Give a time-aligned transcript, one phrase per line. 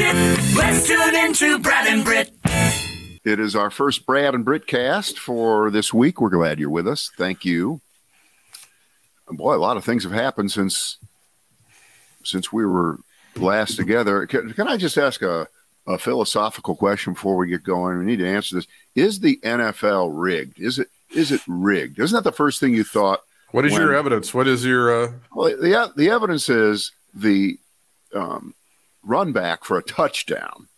[0.00, 0.54] bullshit.
[0.56, 2.32] Let's tune into Brad and Britt.
[3.24, 6.20] It is our first Brad and Britt cast for this week.
[6.20, 7.10] We're glad you're with us.
[7.16, 7.80] Thank you.
[9.28, 10.96] Boy, a lot of things have happened since
[12.24, 12.98] since we were
[13.36, 14.26] last together.
[14.26, 15.48] Can, can I just ask a,
[15.86, 17.98] a philosophical question before we get going?
[17.98, 18.66] We need to answer this.
[18.94, 20.58] Is the NFL rigged?
[20.58, 22.00] Is it is it rigged?
[22.00, 23.20] Isn't that the first thing you thought?
[23.52, 24.34] What is when- your evidence?
[24.34, 27.58] What is your uh Well, the the evidence is the
[28.14, 28.54] um,
[29.02, 30.68] run back for a touchdown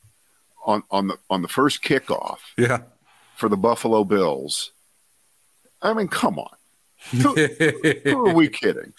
[0.64, 2.82] on on the on the first kickoff yeah.
[3.36, 4.72] for the Buffalo Bills.
[5.80, 6.54] I mean, come on.
[7.10, 7.34] Who,
[8.04, 8.92] who are we kidding?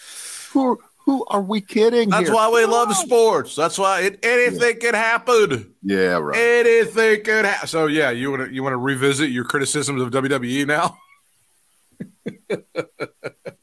[0.52, 2.10] Who who are we kidding?
[2.10, 2.34] That's here?
[2.34, 3.54] why we love sports.
[3.56, 5.74] That's why it, anything can happen.
[5.82, 6.38] Yeah, right.
[6.38, 7.68] Anything can happen.
[7.68, 10.96] So yeah, you want to you want to revisit your criticisms of WWE now?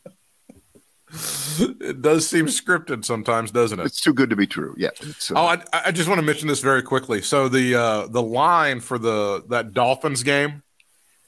[1.59, 3.85] it does seem scripted sometimes, doesn't it?
[3.85, 4.73] It's too good to be true.
[4.77, 4.89] Yeah.
[5.01, 7.21] Uh, Oh, I, I just want to mention this very quickly.
[7.21, 10.63] So the uh, the line for the that Dolphins game,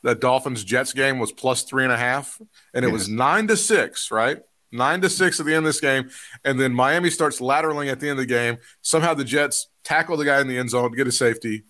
[0.04, 2.42] that Dolphins Jets game was plus three and a half,
[2.74, 4.40] and it was nine to six, right?
[4.72, 6.10] Nine to six at the end of this game,
[6.44, 8.58] and then Miami starts lateraling at the end of the game.
[8.82, 11.64] Somehow the Jets tackle the guy in the end zone, get a safety.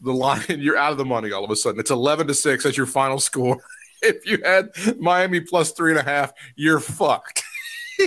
[0.00, 1.80] The line, you're out of the money all of a sudden.
[1.80, 2.64] It's eleven to six.
[2.64, 3.58] That's your final score.
[4.02, 7.42] If you had Miami plus three and a half, you're fucked.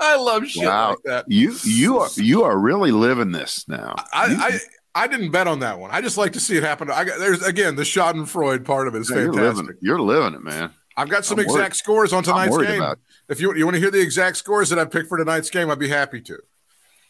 [0.00, 0.90] I love shit wow.
[0.90, 1.24] like that.
[1.28, 3.94] You you are you are really living this now.
[4.12, 4.58] I,
[4.94, 5.90] I I didn't bet on that one.
[5.92, 6.90] I just like to see it happen.
[6.90, 9.76] I got there's again the Schadenfreude part of it is Yeah, you're living fantastic.
[9.80, 10.72] You're living it, man.
[10.96, 11.74] I've got some I'm exact worried.
[11.76, 12.82] scores on tonight's game.
[13.28, 15.70] If you you want to hear the exact scores that I picked for tonight's game,
[15.70, 16.38] I'd be happy to.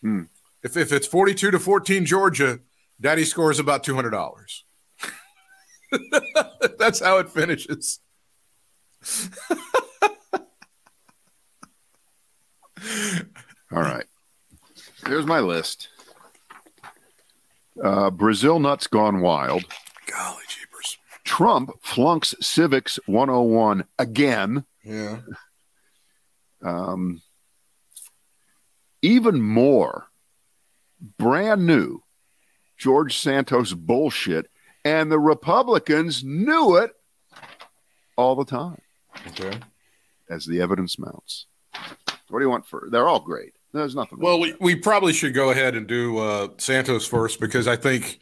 [0.03, 0.23] Hmm.
[0.63, 2.61] If if it's 42 to 14 Georgia,
[3.01, 4.65] Daddy scores about two hundred dollars.
[6.79, 8.01] That's how it finishes.
[13.71, 14.07] All right.
[15.07, 15.89] Here's my list.
[17.83, 19.65] Uh, Brazil nuts gone wild.
[20.11, 20.99] Golly jeepers.
[21.25, 24.65] Trump flunks civics 101 again.
[24.85, 25.19] Yeah.
[26.63, 27.23] Um,
[29.03, 30.09] even more
[31.19, 32.03] brand new
[32.77, 34.51] George Santos bullshit,
[34.89, 36.93] and the Republicans knew it
[38.17, 38.81] all the time
[39.29, 39.59] Okay.
[40.31, 41.47] as the evidence mounts.
[42.29, 42.89] What do you want for?
[42.91, 43.53] They're all great.
[43.73, 44.19] There's nothing.
[44.19, 48.19] Well, we, we probably should go ahead and do uh, Santos first because I think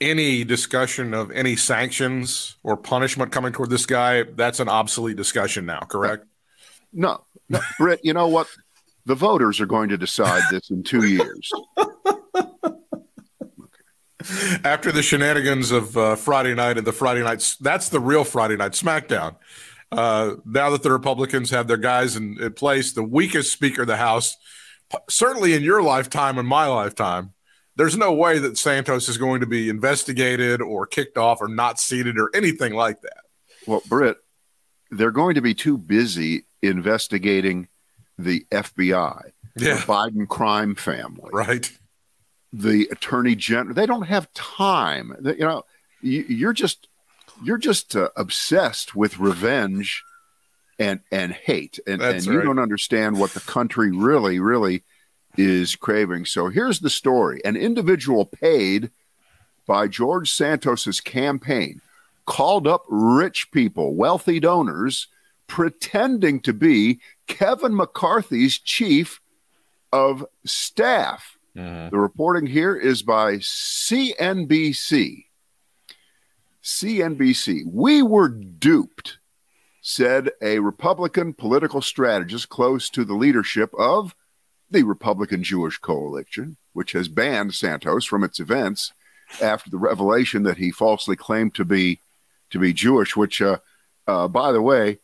[0.00, 5.66] any discussion of any sanctions or punishment coming toward this guy, that's an obsolete discussion
[5.66, 6.24] now, correct?
[6.94, 8.00] no, no, Britt.
[8.02, 8.46] You know what?
[9.04, 11.50] The voters are going to decide this in two years.
[14.64, 18.56] After the shenanigans of uh, Friday night and the Friday nights, that's the real Friday
[18.56, 19.36] night SmackDown.
[19.92, 23.88] Uh, now that the Republicans have their guys in, in place, the weakest Speaker of
[23.88, 24.36] the House,
[24.90, 27.32] p- certainly in your lifetime and my lifetime,
[27.76, 31.80] there's no way that Santos is going to be investigated or kicked off or not
[31.80, 33.22] seated or anything like that.
[33.66, 34.18] Well, Britt,
[34.90, 37.68] they're going to be too busy investigating
[38.18, 39.74] the FBI, Yeah.
[39.74, 41.70] the Biden crime family, Right.
[42.52, 43.74] The Attorney General.
[43.74, 45.14] They don't have time.
[45.20, 45.64] They- You know,
[46.00, 46.88] you, you're just
[47.42, 50.02] you're just uh, obsessed with revenge
[50.78, 52.44] and and hate, and, and you right.
[52.44, 54.82] don't understand what the country really, really
[55.36, 56.24] is craving.
[56.24, 58.90] So here's the story: an individual paid
[59.66, 61.80] by George Santos's campaign
[62.24, 65.08] called up rich people, wealthy donors,
[65.46, 69.20] pretending to be Kevin McCarthy's chief
[69.92, 71.36] of staff.
[71.90, 75.24] The reporting here is by CNBC.
[76.62, 77.62] CNBC.
[77.66, 79.18] We were duped,
[79.80, 84.14] said a Republican political strategist close to the leadership of
[84.70, 88.92] the Republican Jewish Coalition, which has banned Santos from its events
[89.42, 92.00] after the revelation that he falsely claimed to be
[92.50, 93.16] to be Jewish.
[93.16, 93.58] Which, uh,
[94.06, 94.98] uh, by the way,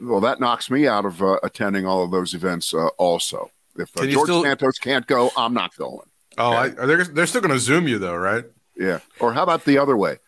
[0.00, 2.72] well, that knocks me out of uh, attending all of those events.
[2.72, 6.06] Uh, also, if uh, George still- Santos can't go, I'm not going.
[6.36, 8.44] Oh, I, they're, they're still going to zoom you, though, right?
[8.76, 9.00] Yeah.
[9.20, 10.18] Or how about the other way?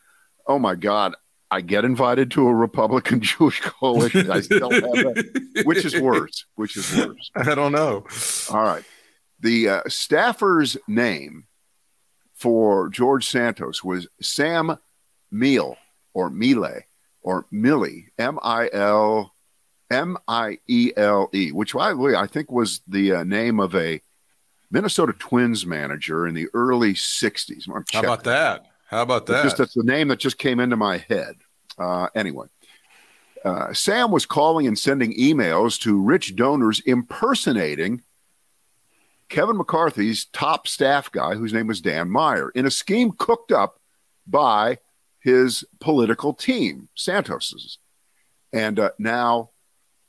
[0.46, 1.14] Oh my God,
[1.50, 4.30] I get invited to a Republican Jewish coalition.
[4.30, 5.62] I still have that.
[5.64, 6.44] Which is worse?
[6.54, 7.30] Which is worse?
[7.34, 8.06] I don't know.
[8.50, 8.84] All right.
[9.40, 11.46] The uh, staffer's name
[12.34, 14.78] for George Santos was Sam
[15.30, 15.76] Meal
[16.14, 16.80] or Mile
[17.22, 19.32] or Millie, M I L
[19.90, 23.60] M I E L E, which by the way, I think was the uh, name
[23.60, 24.00] of a
[24.70, 27.68] Minnesota Twins manager in the early 60s.
[27.68, 28.66] I'm How about that?
[28.88, 29.42] How about it's that?
[29.42, 31.36] just that's the name that just came into my head.
[31.78, 32.46] Uh, anyway,
[33.44, 38.02] uh, Sam was calling and sending emails to rich donors impersonating
[39.28, 43.80] Kevin McCarthy's top staff guy, whose name was Dan Meyer, in a scheme cooked up
[44.26, 44.78] by
[45.20, 47.78] his political team, Santos's.
[48.52, 49.50] And uh, now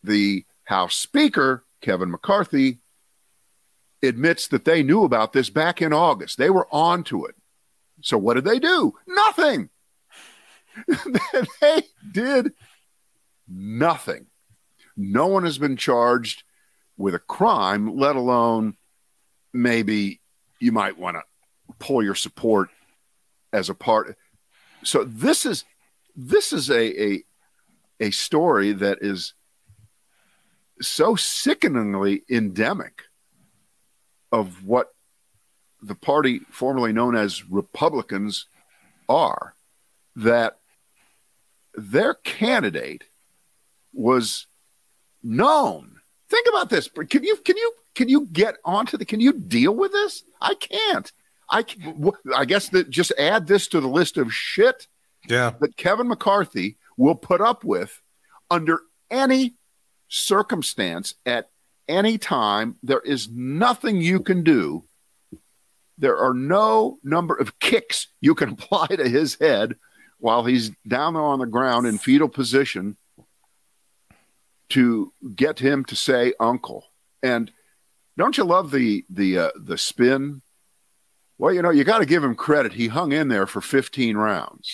[0.03, 2.79] the House Speaker, Kevin McCarthy,
[4.03, 6.37] admits that they knew about this back in August.
[6.37, 7.35] They were on to it.
[8.01, 8.93] So what did they do?
[9.07, 9.69] Nothing.
[11.61, 12.53] they did
[13.47, 14.27] nothing.
[14.95, 16.43] No one has been charged
[16.97, 18.75] with a crime, let alone
[19.53, 20.21] maybe
[20.59, 21.23] you might want to
[21.79, 22.69] pull your support
[23.53, 24.15] as a part.
[24.83, 25.63] So this is
[26.15, 27.23] this is a a,
[27.99, 29.33] a story that is
[30.81, 33.03] so sickeningly endemic
[34.31, 34.93] of what
[35.81, 38.47] the party formerly known as Republicans
[39.07, 39.55] are
[40.15, 40.57] that
[41.75, 43.03] their candidate
[43.93, 44.47] was
[45.23, 45.97] known.
[46.29, 46.89] Think about this.
[47.09, 50.23] Can you can you can you get onto the can you deal with this?
[50.41, 51.11] I can't.
[51.49, 51.63] I
[52.35, 54.87] I guess that just add this to the list of shit
[55.29, 55.53] yeah.
[55.61, 58.01] that Kevin McCarthy will put up with
[58.49, 59.55] under any
[60.07, 61.49] circumstance at
[61.87, 62.75] any time.
[62.83, 64.83] There is nothing you can do.
[65.97, 69.75] There are no number of kicks you can apply to his head
[70.19, 72.97] while he's down there on the ground in fetal position
[74.69, 76.85] to get him to say uncle.
[77.23, 77.51] And
[78.17, 80.41] don't you love the the uh, the spin?
[81.37, 82.73] Well, you know, you got to give him credit.
[82.73, 84.73] He hung in there for 15 rounds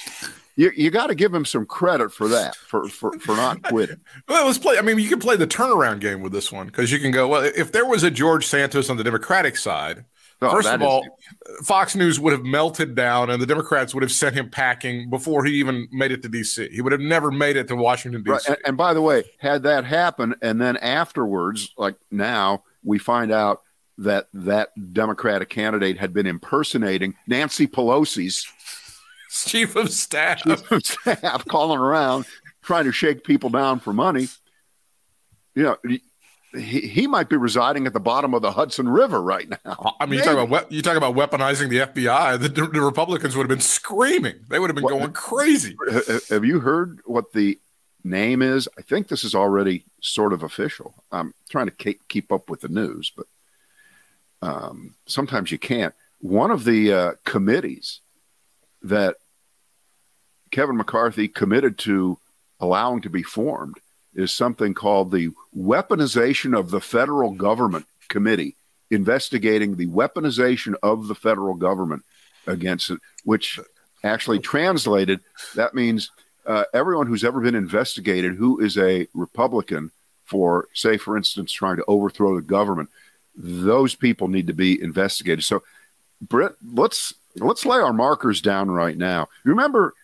[0.55, 3.99] you, you got to give him some credit for that for for, for not quitting.
[4.27, 4.77] well, let's play.
[4.77, 7.27] I mean, you can play the turnaround game with this one because you can go.
[7.27, 10.05] Well, if there was a George Santos on the Democratic side,
[10.41, 11.67] oh, first of all, is...
[11.67, 15.43] Fox News would have melted down, and the Democrats would have sent him packing before
[15.43, 16.69] he even made it to D.C.
[16.69, 18.31] He would have never made it to Washington D.C.
[18.31, 18.47] Right.
[18.47, 23.31] And, and by the way, had that happened, and then afterwards, like now, we find
[23.31, 23.61] out
[23.97, 28.45] that that Democratic candidate had been impersonating Nancy Pelosi's
[29.33, 32.25] chief of staff, chief of staff calling around
[32.61, 34.27] trying to shake people down for money.
[35.55, 35.77] You know,
[36.55, 39.95] he, he might be residing at the bottom of the Hudson River right now.
[39.99, 42.39] I mean, you talk about you talk about weaponizing the FBI.
[42.39, 44.35] The, the, Republicans would have been screaming.
[44.49, 45.75] They would have been what, going crazy.
[46.29, 47.59] Have you heard what the
[48.03, 48.67] name is?
[48.77, 51.03] I think this is already sort of official.
[51.11, 53.25] I'm trying to keep up with the news, but
[54.41, 55.93] um, sometimes you can't.
[56.19, 57.99] One of the uh, committees
[58.83, 59.17] that
[60.53, 62.19] Kevin McCarthy committed to
[62.59, 63.79] allowing to be formed
[64.13, 68.55] is something called the Weaponization of the Federal Government Committee,
[68.91, 72.03] investigating the weaponization of the federal government
[72.45, 73.59] against it, which
[74.03, 75.21] actually translated,
[75.55, 76.11] that means
[76.45, 79.89] uh, everyone who's ever been investigated who is a Republican
[80.23, 82.89] for, say, for instance, trying to overthrow the government,
[83.35, 85.43] those people need to be investigated.
[85.43, 85.63] So,
[86.21, 89.29] Britt, let's let's lay our markers down right now.
[89.43, 89.95] Remember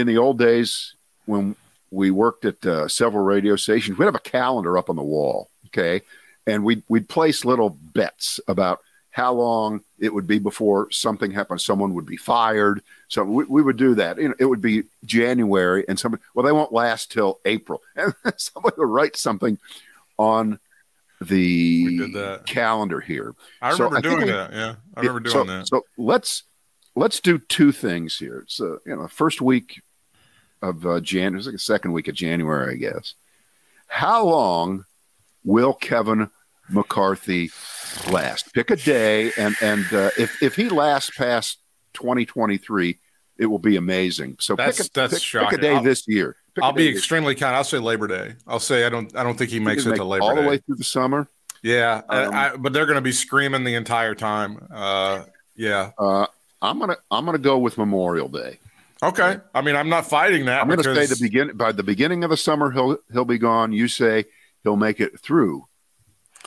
[0.00, 0.94] in the old days
[1.26, 1.56] when
[1.90, 5.48] we worked at uh, several radio stations, we'd have a calendar up on the wall,
[5.66, 6.02] okay,
[6.46, 11.60] and we'd we'd place little bets about how long it would be before something happened.
[11.60, 12.82] Someone would be fired.
[13.08, 14.18] So we, we would do that.
[14.18, 18.14] You know, it would be January, and somebody well, they won't last till April, and
[18.36, 19.58] somebody would write something
[20.18, 20.58] on
[21.20, 23.34] the calendar here.
[23.62, 24.52] I remember so doing I that.
[24.52, 25.68] Yeah, I remember doing so, that.
[25.68, 26.42] So let's
[26.96, 28.40] let's do two things here.
[28.40, 29.82] It's uh, you know, the first week
[30.62, 33.14] of uh, January, it's like the second week of January, I guess.
[33.86, 34.84] How long
[35.44, 36.30] will Kevin
[36.68, 37.50] McCarthy
[38.10, 38.52] last?
[38.52, 41.58] Pick a day, and and uh, if if he lasts past
[41.92, 42.98] 2023,
[43.38, 44.36] it will be amazing.
[44.40, 45.50] So that's pick a, that's pick, shocking.
[45.50, 46.36] pick a day I'll, this year.
[46.54, 47.54] Pick I'll be extremely kind.
[47.54, 48.34] I'll say Labor Day.
[48.46, 50.26] I'll say I don't I don't think he makes it make to Labor Day.
[50.26, 50.42] all Day.
[50.42, 51.28] the way through the summer.
[51.62, 54.68] Yeah, um, I, but they're going to be screaming the entire time.
[54.70, 55.24] Uh,
[55.56, 55.90] yeah.
[55.98, 56.26] Uh,
[56.66, 58.58] I'm gonna I'm gonna go with Memorial Day.
[59.02, 59.36] Okay.
[59.54, 60.60] I mean, I'm not fighting that.
[60.60, 63.38] I'm going to say the begin by the beginning of the summer he'll he'll be
[63.38, 63.72] gone.
[63.72, 64.24] You say
[64.62, 65.64] he'll make it through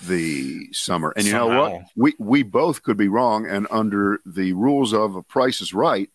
[0.04, 1.14] the summer.
[1.16, 1.48] And you Somehow.
[1.48, 1.84] know what?
[1.96, 3.46] We we both could be wrong.
[3.46, 6.10] And under the rules of a Price is Right,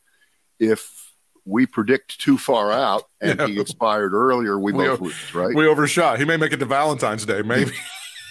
[0.58, 1.12] if
[1.44, 3.46] we predict too far out and yeah.
[3.46, 5.54] he expired earlier, we, we both lose, right?
[5.54, 6.18] We overshot.
[6.18, 7.72] He may make it to Valentine's Day, maybe.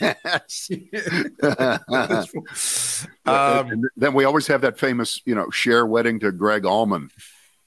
[3.26, 7.10] um, then we always have that famous, you know, Cher wedding to Gregg Allman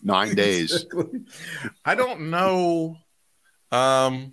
[0.02, 0.72] nine days.
[0.72, 1.20] Exactly.
[1.84, 2.96] I don't know.
[3.70, 4.32] Um,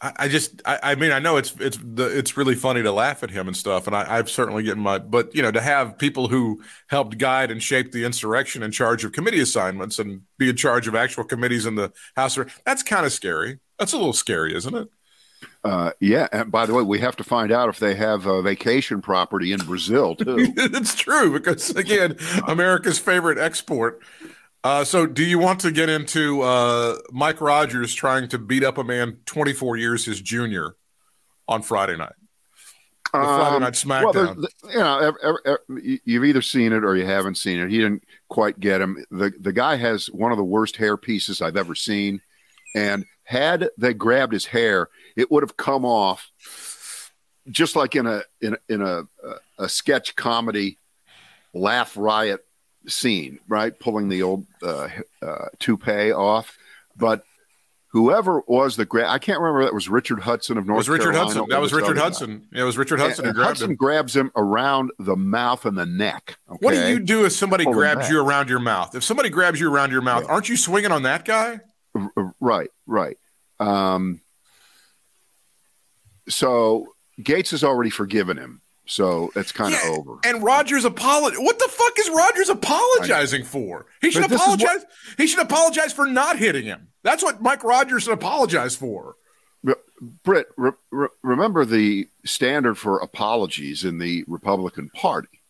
[0.00, 2.92] I, I just, I, I, mean, I know it's it's the it's really funny to
[2.92, 5.60] laugh at him and stuff, and I, I've certainly getting my, but you know, to
[5.60, 10.22] have people who helped guide and shape the insurrection in charge of committee assignments and
[10.38, 13.58] be in charge of actual committees in the House, that's kind of scary.
[13.78, 14.88] That's a little scary, isn't it?
[15.64, 18.40] Uh, yeah, and by the way, we have to find out if they have a
[18.42, 20.36] vacation property in Brazil too.
[20.56, 22.16] it's true because again,
[22.46, 24.00] America's favorite export.
[24.64, 28.78] Uh, so, do you want to get into uh, Mike Rogers trying to beat up
[28.78, 30.74] a man 24 years his junior
[31.46, 32.14] on Friday night?
[33.12, 34.48] The Friday Um, night SmackDown.
[34.64, 37.70] Well, you know, you've either seen it or you haven't seen it.
[37.70, 39.04] He didn't quite get him.
[39.10, 42.20] the The guy has one of the worst hair pieces I've ever seen,
[42.74, 46.30] and had they grabbed his hair, it would have come off
[47.50, 49.00] just like in a in a, in a,
[49.58, 50.78] a, a sketch comedy
[51.54, 52.44] laugh riot
[52.86, 53.78] scene, right?
[53.78, 54.88] Pulling the old uh,
[55.22, 56.56] uh, toupee off,
[56.96, 57.22] but.
[57.90, 59.64] Whoever was the grab, I can't remember.
[59.64, 61.46] That was Richard Hudson of It North was Richard Carolina Hudson.
[61.48, 61.96] That was Richard.
[61.96, 62.46] Hudson.
[62.52, 63.76] Yeah, it was Richard Hudson And- and Hudson him.
[63.76, 66.36] grabs him around the mouth and the neck.
[66.46, 68.10] What do you do if somebody Pull him grabs back.
[68.10, 68.94] you around your mouth?
[68.94, 70.30] If somebody grabs you around your mouth, Yeah.
[70.30, 71.60] aren't you swinging on that guy?
[72.40, 73.18] Right, right.
[73.60, 74.20] Um,
[76.28, 76.88] so
[77.20, 80.18] Gaetz has already forgiven him, so it's kind of Yeah, over.
[80.24, 81.42] And Rogers apologized.
[81.42, 83.86] What the fuck is Rogers apologizing for?
[84.00, 84.86] He should But this what- apologize.
[85.16, 86.88] He should apologize for not hitting him.
[87.02, 89.16] That's what Mike Rogers should apologize for.
[90.24, 95.40] Britt, re- re- remember the standard for apologies in the Republican Party.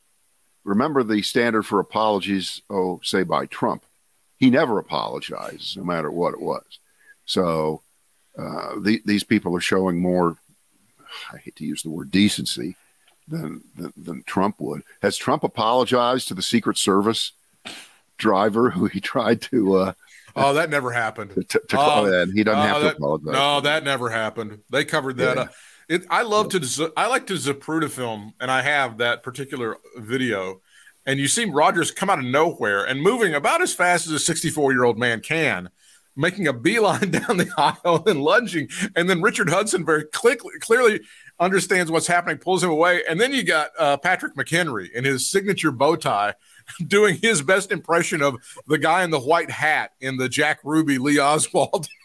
[0.63, 3.85] Remember the standard for apologies, oh, say by Trump.
[4.39, 6.65] He never apologizes, no matter what it was.
[7.25, 7.83] So
[8.39, 10.37] uh, the, these people are showing more,
[11.33, 12.77] I hate to use the word decency,
[13.29, 14.83] than, than, than Trump would.
[15.03, 17.33] Has Trump apologized to the Secret Service
[18.19, 19.93] driver who he tried to, uh,
[20.39, 21.31] Oh, that never happened.
[21.49, 22.33] to, to Oh, in?
[22.37, 23.33] He doesn't Oh, have to that- apologize.
[23.33, 24.61] No, that never happened.
[24.71, 25.43] They covered that Yeah.
[25.45, 25.55] up.
[25.89, 26.93] It, I love to.
[26.97, 30.61] I like to Zapruder film, and I have that particular video.
[31.07, 34.19] And you see Rogers come out of nowhere and moving about as fast as a
[34.19, 35.71] 64 year old man can,
[36.17, 38.69] making a beeline down the aisle and lunging.
[38.97, 41.01] And then Richard Hudson very clearly
[41.39, 43.03] understands what's happening, pulls him away.
[43.09, 46.35] And then you got uh, Patrick McHenry in his signature bow tie
[46.87, 48.37] doing his best impression of
[48.67, 51.89] the guy in the white hat in the Jack Ruby Lee Oswald.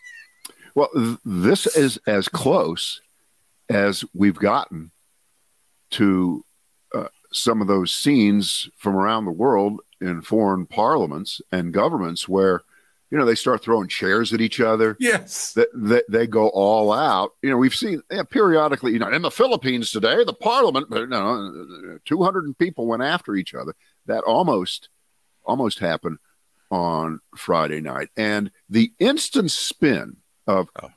[0.74, 3.02] Well, th- this is as close
[3.70, 4.92] as we've gotten
[5.92, 6.46] to
[6.96, 12.62] uh, some of those scenes from around the world in foreign parliaments and governments where,
[13.10, 14.96] you know, they start throwing chairs at each other.
[15.00, 15.54] yes.
[15.54, 17.32] That they, they go all out.
[17.42, 18.94] You know, we've seen yeah, periodically.
[18.94, 23.36] You know, in the Philippines today, the parliament, you know, two hundred people went after
[23.36, 23.74] each other.
[24.08, 24.90] That almost,
[25.46, 26.18] almost happened
[26.72, 30.88] on Friday night, and the instant spin of, Oh.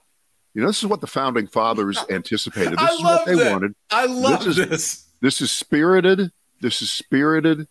[0.54, 2.72] you know, this is what the founding fathers anticipated.
[2.78, 3.52] This I is love what they that.
[3.52, 3.74] wanted.
[3.90, 4.56] I love this.
[4.58, 5.03] is- This
[5.40, 6.30] is spirited.
[6.60, 7.66] This is spirited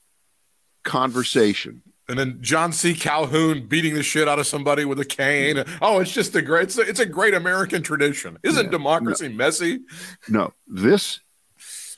[0.83, 1.81] conversation.
[2.09, 2.93] And then John C.
[2.93, 5.63] Calhoun beating the shit out of somebody with a cane.
[5.81, 6.63] Oh, it's just a great.
[6.63, 8.37] It's a, it's a great American tradition.
[8.43, 8.71] Isn't Yeah.
[8.71, 9.79] democracy messy?
[10.27, 11.19] No, this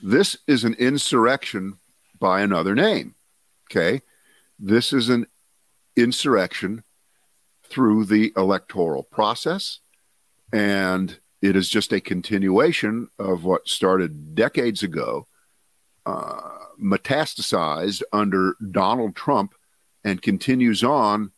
[0.03, 1.77] this is an insurrection
[2.19, 3.15] by another name.
[3.71, 4.01] Okay,
[4.59, 5.25] this is an
[5.95, 6.83] insurrection
[7.63, 9.79] through the electoral process,
[10.53, 15.25] and it is just a continuation of what started decades ago,
[16.05, 16.49] uh,
[16.81, 19.55] metastasized under Donald Trump,
[20.03, 21.31] and continues on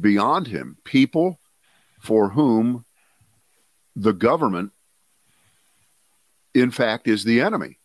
[0.00, 0.78] beyond him.
[0.84, 1.38] People
[2.00, 2.84] for whom
[3.94, 4.72] the government
[6.54, 7.78] in fact is the enemy.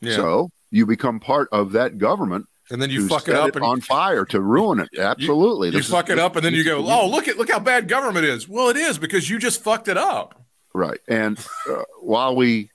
[0.00, 0.16] Yeah.
[0.16, 3.80] So you become part of that government and then you fuck it up and on
[3.80, 4.88] fire to ruin it.
[4.98, 5.70] Absolutely.
[5.70, 7.88] you is- fuck it up, and then you go, "Oh, look at look how bad
[7.88, 10.42] government is." Well, it is because you just fucked it up.
[10.74, 11.00] Right.
[11.08, 11.38] And
[11.68, 12.70] uh, while we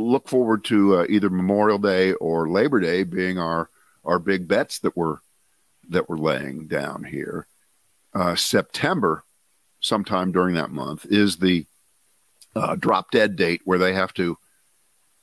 [0.00, 3.68] look forward to uh, either Memorial Day or Labor Day being our
[4.04, 5.18] our big bets that we're
[5.90, 7.46] that we're laying down here,
[8.14, 9.24] uh, September,
[9.80, 11.66] sometime during that month, is the
[12.54, 14.38] uh, drop dead date where they have to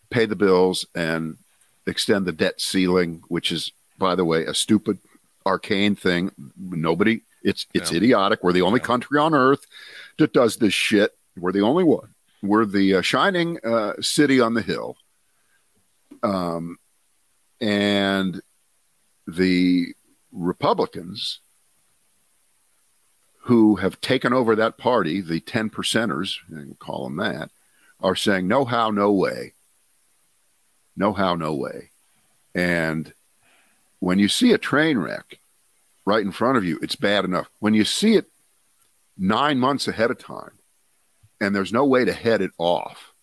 [0.10, 1.38] pay the bills and
[1.86, 4.98] extend the debt ceiling, which is, by the way, a stupid,
[5.46, 6.32] arcane thing.
[6.58, 7.98] Nobody, it's it's Yeah.
[7.98, 8.44] idiotic.
[8.44, 9.66] We're the only country on earth
[10.18, 11.18] that does this shit.
[11.38, 12.10] We're the only one.
[12.42, 14.98] We're the uh, shining uh, city on the hill.
[16.24, 16.78] Um,
[17.60, 18.42] and
[19.28, 19.88] the
[20.32, 21.40] Republicans
[23.42, 27.50] who have taken over that party, the 10 percenters, you call them that,
[28.00, 29.54] are saying, no how, no way.
[30.96, 31.92] No how, no way.
[32.54, 33.14] And
[34.00, 35.40] when you see a train wreck
[36.06, 37.50] right in front of you, it's bad enough.
[37.60, 38.26] When you see it
[39.18, 40.52] nine months ahead of time
[41.40, 43.14] and there's no way to head it off,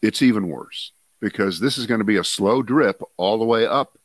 [0.00, 3.66] it's even worse because this is going to be a slow drip all the way
[3.66, 3.96] up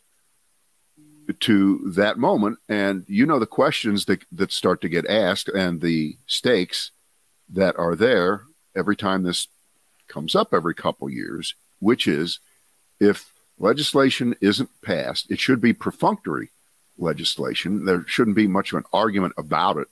[1.40, 2.60] to that moment.
[2.70, 6.92] And you know the questions that, that start to get asked and the stakes
[7.50, 8.44] that are there
[8.76, 9.48] every time this
[10.08, 12.40] comes up every couple years, which is
[13.00, 16.50] if legislation isn't passed, it should be perfunctory
[16.98, 17.86] legislation.
[17.86, 19.88] There shouldn't be much of an argument about it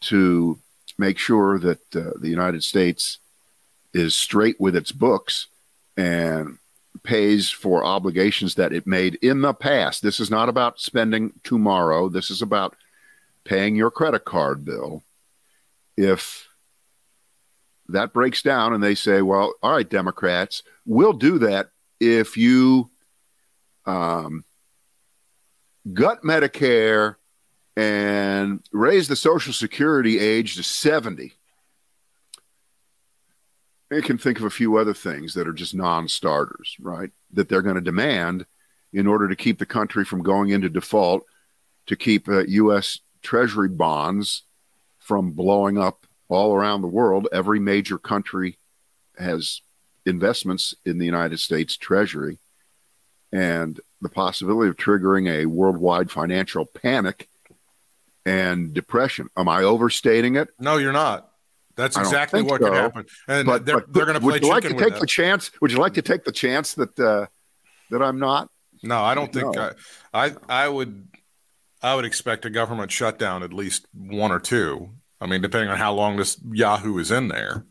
[0.00, 0.58] to
[0.98, 3.18] make sure that uh, the United States
[3.92, 5.48] is straight with its books
[5.96, 6.58] and
[7.02, 10.02] pays for obligations that it made in the past.
[10.02, 12.08] This is not about spending tomorrow.
[12.08, 12.76] This is about
[13.44, 15.02] paying your credit card bill.
[15.96, 16.48] If
[17.88, 21.70] that breaks down and they say, well, all right, Democrats, we'll do that
[22.00, 22.90] if you
[23.86, 24.44] um,
[25.92, 27.16] gut Medicare
[27.76, 31.32] and raise the Social Security age to 70.
[33.90, 37.10] You can think of a few other things that are just non starters, right?
[37.32, 38.46] That they're going to demand
[38.92, 41.24] in order to keep the country from going into default,
[41.86, 43.00] to keep uh, U.S.
[43.22, 44.42] Treasury bonds
[44.98, 47.28] from blowing up all around the world.
[47.32, 48.58] Every major country
[49.18, 49.60] has
[50.06, 52.38] investments in the United States Treasury.
[53.32, 57.28] And the possibility of triggering a worldwide financial panic
[58.26, 59.28] and depression.
[59.36, 60.48] Am I overstating it?
[60.58, 61.30] No, you're not.
[61.76, 62.68] That's exactly what so.
[62.68, 63.06] could happen.
[63.26, 64.48] And but, they're, but, they're going to play chicken.
[64.48, 65.00] Would you like to take that.
[65.00, 65.50] the chance?
[65.60, 67.26] Would you like to take the chance that uh,
[67.90, 68.48] that I'm not?
[68.82, 69.72] No, I don't think No.
[70.12, 70.32] I, I.
[70.48, 71.08] I would.
[71.82, 74.90] I would expect a government shutdown at least one or two.
[75.20, 77.66] I mean, depending on how long this Yahoo is in there.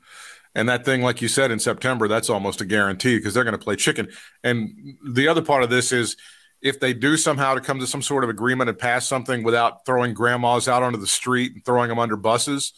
[0.55, 3.57] And that thing, like you said, in September, that's almost a guarantee because they're going
[3.57, 4.09] to play chicken.
[4.43, 6.15] And the other part of this is
[6.63, 9.85] if they do somehow to come to some sort of agreement and pass something without
[9.85, 12.71] throwing grandmas out onto the street and throwing them under buses,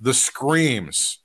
[0.00, 1.20] the screams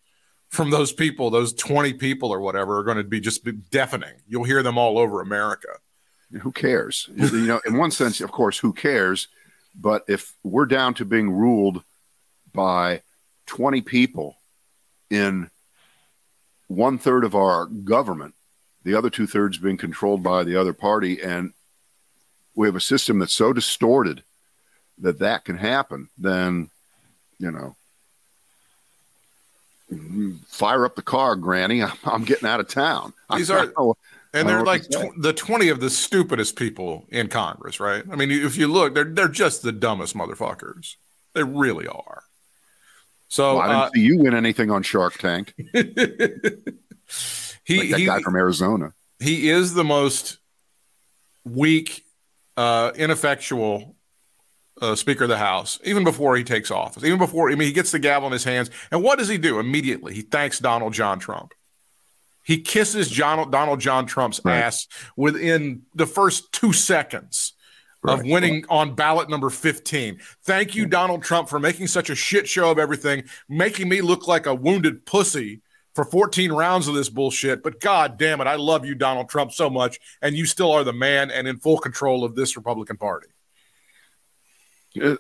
[0.50, 4.13] from those people, those 20 people or whatever, are going to be just deafening.
[4.27, 5.70] You'll hear them all over America.
[6.41, 7.10] Who cares?
[7.15, 9.27] you know, in one sense, of course, who cares?
[9.75, 11.84] But if we're down to being ruled
[12.53, 13.01] by
[13.48, 14.38] 20 people
[15.10, 15.50] in
[16.67, 18.36] one third of our government,
[18.84, 21.54] the other two thirds being controlled by the other party, and
[22.55, 24.23] we have a system that's so distorted
[24.99, 26.69] that that can happen, then,
[27.39, 27.75] you know,
[30.47, 31.83] fire up the car, Granny.
[31.83, 33.13] I'm, I'm getting out of town.
[33.35, 33.95] These are- know-
[34.33, 35.09] And they're like what to say.
[35.09, 38.03] tw- the 20 of the stupidest people in Congress, right?
[38.11, 40.95] I mean, if you look, they're they're just the dumbest motherfuckers.
[41.33, 42.23] They really are.
[43.27, 45.53] So Well, I didn't uh, see you win anything on Shark Tank.
[45.73, 45.73] he
[47.77, 48.93] Like that he, guy from Arizona.
[49.19, 50.37] he is the most
[51.43, 52.03] weak,
[52.57, 53.95] uh, ineffectual
[54.81, 57.73] uh, Speaker of the House, even before he takes office, even before I mean he
[57.73, 58.69] gets the gavel in his hands.
[58.91, 60.13] And what does he do immediately?
[60.13, 61.53] He thanks Donald John Trump.
[62.43, 64.57] He kisses John, Donald John Trump's Right.
[64.57, 67.53] ass within the first two seconds
[68.05, 68.29] of Right.
[68.29, 70.19] winning on ballot number 15.
[70.43, 74.27] Thank you, Donald Trump, for making such a shit show of everything, making me look
[74.27, 75.61] like a wounded pussy
[75.93, 77.62] for 14 rounds of this bullshit.
[77.63, 79.99] But God damn it, I love you, Donald Trump, so much.
[80.21, 83.27] And you still are the man and in full control of this Republican Party.
[85.01, 85.15] Uh,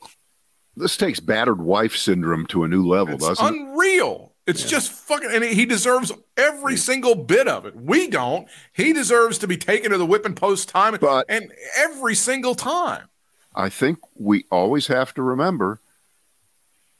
[0.75, 3.59] This takes battered wife syndrome to a new level, It's doesn't it?
[3.61, 4.31] unreal.
[4.45, 7.75] It's just fucking, and he deserves every single bit of it.
[7.75, 8.47] We don't.
[8.73, 13.07] He deserves to be taken to the whipping post time But- and every single time.
[13.55, 15.79] I think we always have to remember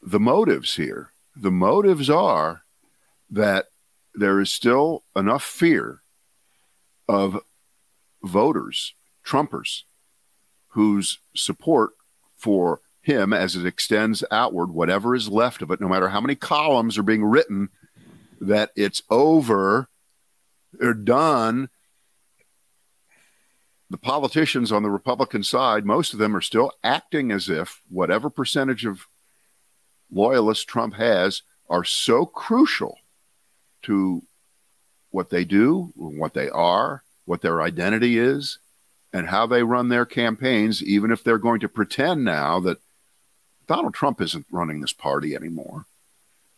[0.02, 1.12] the motives here.
[1.36, 2.63] The motives are
[3.34, 3.66] that
[4.14, 6.04] there is still enough fear
[7.10, 7.40] of
[8.24, 8.94] voters,
[9.26, 9.84] Trumpers,
[10.70, 11.92] whose support
[12.38, 16.36] for him as it extends outward, whatever is left of it, no matter how many
[16.36, 17.70] columns are being written,
[18.40, 19.90] that it's over,
[20.72, 21.70] they're done.
[23.90, 28.30] The politicians on the Republican side, most of them are still acting as if whatever
[28.30, 29.08] percentage of
[30.12, 32.98] loyalists Trump has are so crucial
[33.84, 34.24] to
[35.12, 38.60] what they do, what they are, what their identity is,
[39.14, 42.80] and how they run their campaigns, even if they're going to pretend now that
[43.68, 45.86] Donald Trump isn't running this party anymore.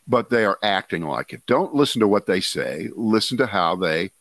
[0.07, 1.45] But they are acting like it.
[1.45, 4.11] Don't listen to what they say, listen to how they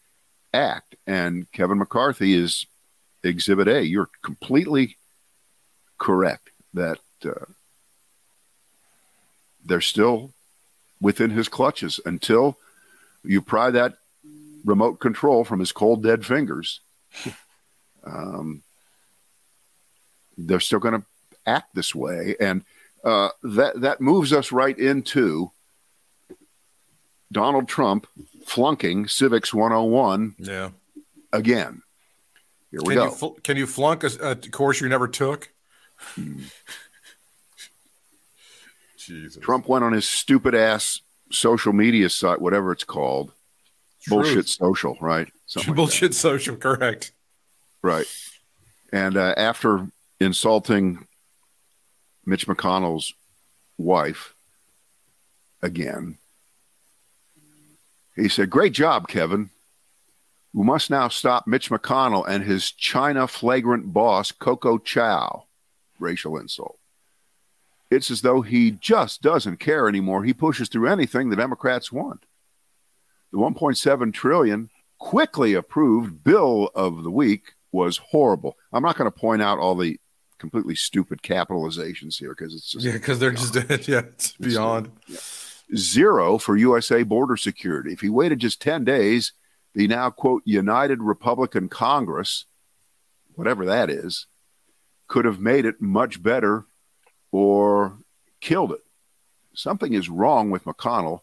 [0.52, 0.96] act.
[1.06, 2.66] And Kevin McCarthy is
[3.22, 3.82] exhibit A.
[3.82, 4.96] You're completely
[5.98, 7.46] correct that uh,
[9.64, 10.32] they're still
[11.00, 12.58] within his clutches until
[13.24, 13.94] you pry that
[14.64, 16.80] remote control from his cold, dead fingers.
[18.04, 18.62] um,
[20.36, 21.06] they're still going to
[21.46, 22.64] act this way, and
[23.04, 25.50] uh, that that moves us right into
[27.30, 28.06] Donald Trump
[28.46, 30.70] flunking Civics 101 Yeah.
[31.32, 31.82] again.
[32.70, 33.04] Here we Can go.
[33.04, 35.52] you, fl- can you flunk a, a course you never took?
[38.96, 39.42] Jesus.
[39.42, 41.00] Trump went on his stupid ass
[41.34, 43.32] social media site, whatever it's called,
[44.02, 44.08] Truth.
[44.08, 45.28] bullshit social, right?
[45.46, 47.12] Something like bullshit social, correct?
[47.82, 48.06] Right.
[48.92, 49.88] And uh, after
[50.20, 51.06] insulting
[52.24, 53.12] Mitch McConnell's
[53.76, 54.34] wife
[55.62, 56.18] again,
[58.16, 59.50] he said, Great job, Kevin.
[60.52, 65.46] We must now stop Mitch McConnell and his China flagrant boss, Coco Chow.
[65.98, 66.78] Racial insult.
[67.94, 70.24] It's as though he just doesn't care anymore.
[70.24, 72.26] He pushes through anything the Democrats want.
[73.32, 78.56] The 1.7 trillion quickly approved bill of the week was horrible.
[78.72, 79.98] I'm not going to point out all the
[80.38, 83.54] completely stupid capitalizations here because it's just Yeah, because they're just
[83.88, 84.90] yeah, it's beyond.
[85.76, 87.92] zero for USA border security.
[87.92, 89.32] If he waited just 10 days,
[89.74, 92.44] the now, quote, United Republican Congress,
[93.34, 94.26] whatever that is,
[95.08, 96.66] could have made it much better
[97.34, 97.94] or
[98.40, 98.78] killed it.
[99.54, 101.22] Something is wrong with McConnell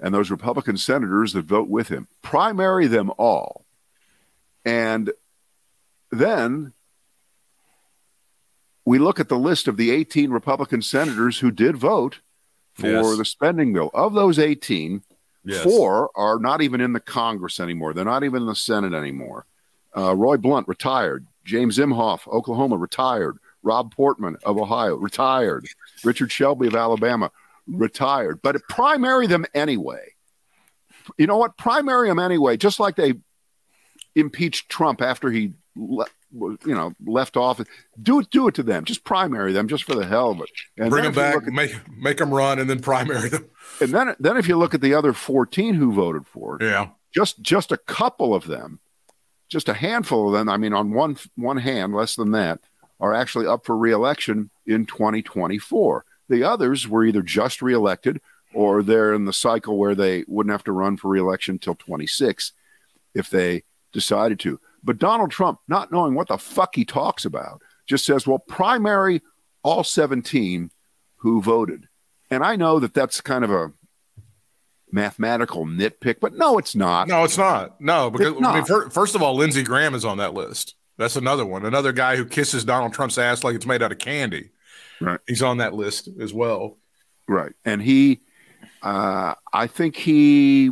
[0.00, 2.08] and those Republican senators that vote with him.
[2.22, 3.66] Primary them all.
[4.64, 5.10] And
[6.10, 6.72] then
[8.86, 12.20] we look at the list of the 18 Republican senators who did vote
[12.72, 13.18] for Yes.
[13.18, 13.90] the spending bill.
[13.92, 15.02] Of those 18,
[15.44, 15.62] Yes.
[15.64, 17.92] four are not even in the Congress anymore.
[17.92, 19.44] They're not even in the Senate anymore.
[19.94, 21.26] Uh, Roy Blunt retired.
[21.44, 23.36] James Inhofe, Oklahoma, retired.
[23.62, 25.66] Rob Portman of Ohio, retired.
[26.04, 27.30] Richard Shelby of Alabama,
[27.66, 28.40] retired.
[28.42, 30.14] But primary them anyway.
[31.18, 31.56] You know what?
[31.56, 33.14] Primary them anyway, just like they
[34.14, 37.66] impeached Trump after he le- you know left office.
[38.00, 38.84] Do it, do it to them.
[38.84, 40.50] Just primary them, just for the hell of it.
[40.78, 43.46] And Bring them back, at- make make them run, and then primary them.
[43.80, 46.88] and then, then if you look at the other 14 who voted for it, Yeah,
[47.14, 48.80] just just a couple of them,
[49.48, 50.48] just a handful of them.
[50.48, 52.60] I mean, on one one hand, less than that,
[53.02, 56.04] are actually up for reelection in 2024.
[56.28, 58.20] The others were either just reelected
[58.54, 62.52] or they're in the cycle where they wouldn't have to run for reelection till 26
[63.14, 64.60] if they decided to.
[64.84, 69.20] But Donald Trump, not knowing what the fuck he talks about, just says, "Well, primary
[69.64, 70.70] all 17
[71.16, 71.88] who voted."
[72.30, 73.72] And I know that that's kind of a
[74.90, 77.08] mathematical nitpick, but no, it's not.
[77.08, 77.80] no, it's not.
[77.80, 80.76] No, because It's I mean, first of all, Lindsey Graham is on that list.
[80.98, 81.64] That's another one.
[81.64, 84.50] Another guy who kisses Donald Trump's ass like it's made out of candy.
[85.00, 85.20] Right.
[85.26, 86.78] He's on that list as well.
[87.28, 87.52] Right.
[87.64, 88.20] And he,
[88.82, 90.70] uh, I think he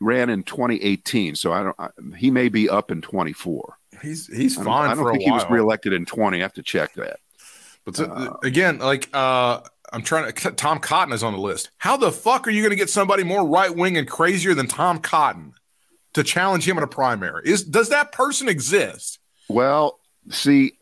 [0.00, 1.34] ran in 2018.
[1.34, 3.76] So I don't, I, he may be up in 24.
[4.02, 6.38] He's he's I don't, fine I don't think he was reelected in 20.
[6.38, 7.18] I have to check that.
[7.84, 9.60] But to- again, like uh,
[9.92, 10.50] I'm trying to.
[10.52, 11.70] Tom Cotton is on the list.
[11.78, 14.68] How the fuck are you going to get somebody more right wing and crazier than
[14.68, 15.54] Tom Cotton
[16.14, 17.42] to challenge him in a primary?
[17.44, 19.18] Is does that person exist?
[19.48, 19.98] Well,
[20.30, 20.72] see,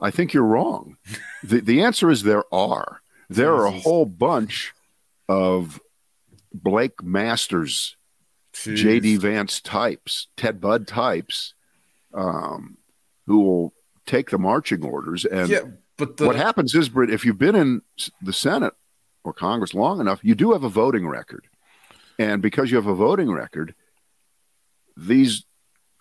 [0.00, 0.96] I think you're wrong.
[1.42, 3.00] The, the answer is there are.
[3.28, 4.74] There are a whole bunch
[5.28, 5.80] of
[6.52, 7.96] Blake Masters
[8.52, 11.54] JD Vance types, Ted Budd types,
[12.12, 12.76] um,
[13.26, 13.74] who will
[14.06, 15.24] take the marching orders.
[15.24, 15.60] And Yeah,
[15.96, 17.82] but the, what happens is, Britt, if you've been in
[18.20, 18.74] the Senate
[19.22, 21.46] or Congress long enough, you do have a voting record.
[22.18, 23.74] And because you have a voting record,
[24.96, 25.44] these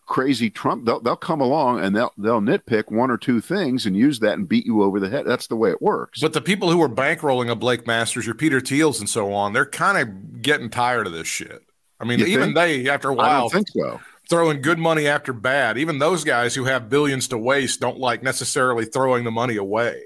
[0.06, 3.96] crazy Trump, they'll, they'll come along and they'll, they'll nitpick one or two things and
[3.96, 5.26] use that and beat you over the head.
[5.26, 6.20] That's the way it works.
[6.20, 9.54] But the people who are bankrolling a Blake Masters, your Peter Thiels, and so on,
[9.54, 11.62] they're kind of getting tired of this shit.
[12.00, 12.56] I mean, You even think?
[12.56, 14.00] they, after a while, don't think so.
[14.30, 15.78] throwing good money after bad.
[15.78, 20.02] Even those guys who have billions to waste don't like necessarily throwing the money away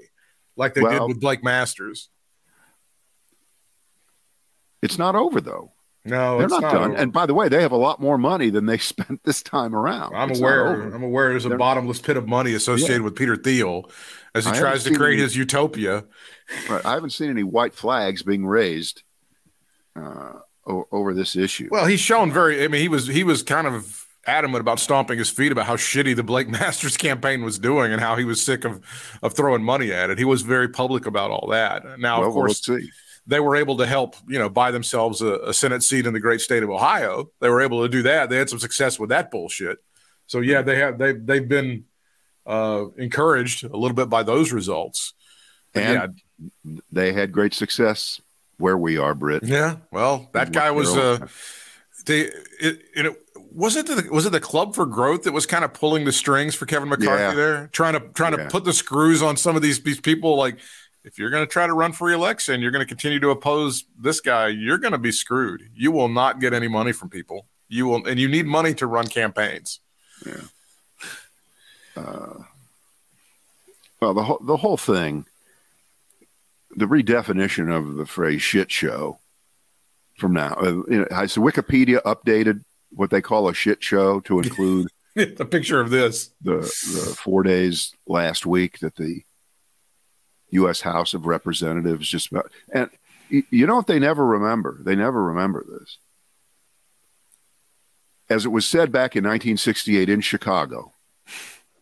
[0.56, 2.10] like they did with Blake Masters.
[4.82, 5.72] It's not over, though.
[6.06, 6.72] No, They're it's not, not.
[6.72, 6.96] done.
[6.96, 9.74] And by the way, they have a lot more money than they spent this time
[9.74, 10.14] around.
[10.14, 10.82] I'm It's aware.
[10.94, 11.30] I'm aware.
[11.30, 13.90] There's a They're- bottomless pit of money associated with Peter Thiel
[14.34, 16.04] as he I tries to create seen- his utopia.
[16.68, 16.84] Right.
[16.84, 19.02] I haven't seen any white flags being raised
[19.96, 21.68] uh, over this issue.
[21.70, 22.62] Well, he's shown very.
[22.64, 25.76] I mean, he was he was kind of adamant about stomping his feet about how
[25.76, 28.80] shitty the Blake Masters campaign was doing and how he was sick of
[29.22, 30.18] of throwing money at it.
[30.18, 31.98] He was very public about all that.
[31.98, 32.90] Now, Well, of course, see.
[33.26, 36.20] They were able to help you know buy themselves a, a Senate seat in the
[36.20, 37.30] great state of Ohio.
[37.40, 38.28] They were able to do that.
[38.30, 39.78] They had some success with that bullshit.
[40.26, 41.84] So yeah, they have they they've been
[42.46, 45.14] uh, encouraged a little bit by those results.
[45.72, 46.20] But And
[46.92, 48.20] they had great success
[48.58, 49.42] where we are, Britt.
[49.44, 49.76] yeah, yeah.
[49.90, 51.26] Well, that guy was uh,
[52.06, 52.20] they
[52.60, 53.16] it, it
[53.52, 56.12] was it the was it the Club for Growth that was kind of pulling the
[56.12, 57.34] strings for Kevin McCarthy Yeah.
[57.34, 58.44] there, trying to trying Yeah.
[58.44, 60.58] to put the screws on some of these these people like.
[61.04, 63.84] If you're going to try to run for reelection, you're going to continue to oppose
[63.98, 64.48] this guy.
[64.48, 65.68] You're going to be screwed.
[65.74, 67.46] You will not get any money from people.
[67.68, 69.80] You will, and you need money to run campaigns.
[70.24, 70.42] Yeah.
[71.96, 72.42] Uh,
[74.00, 75.26] well, the whole the whole thing,
[76.70, 79.18] the redefinition of the phrase "shit show,"
[80.16, 80.54] from now.
[80.54, 85.46] Uh, you know, has Wikipedia updated what they call a shit show to include the
[85.48, 89.22] picture of this the, the four days last week that the
[90.54, 90.80] U.S.
[90.80, 92.90] House of Representatives just about and
[93.28, 94.78] you know what they never remember?
[94.82, 95.98] They never remember this.
[98.28, 100.92] As it was said back in 1968 in Chicago,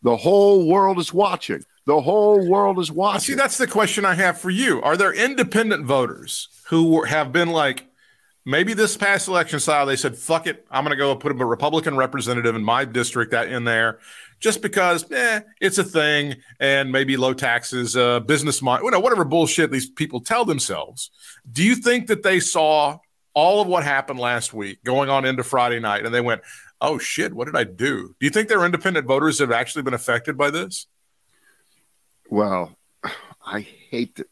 [0.03, 1.65] the whole world is watching.
[1.85, 3.21] The whole world is watching.
[3.21, 4.81] See, that's the question I have for you.
[4.83, 7.85] Are there independent voters who have been like,
[8.45, 11.45] maybe this past election style, they said, fuck it, I'm going to go put a
[11.45, 13.99] Republican representative in my district that in there
[14.41, 19.01] just because eh, it's a thing and maybe low taxes, uh, business mind, you know,
[19.01, 21.11] whatever bullshit these people tell themselves.
[21.51, 22.99] Do you think that they saw
[23.35, 26.43] all of what happened last week going on into Friday night and they went,
[26.81, 28.15] oh shit, what did I do?
[28.19, 30.87] Do you think their independent voters have actually been affected by this?
[32.29, 32.77] Well,
[33.47, 34.27] I hate that.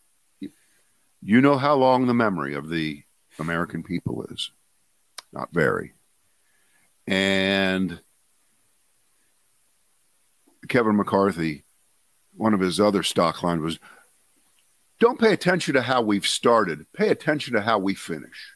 [1.23, 3.03] You know how long the memory of the
[3.41, 4.51] American people is.
[5.33, 5.93] Not very.
[7.07, 8.01] And
[10.69, 11.65] Kevin McCarthy,
[12.37, 13.79] one of his other stock lines was
[14.99, 18.53] don't pay attention to how we've started, pay attention to how we finish.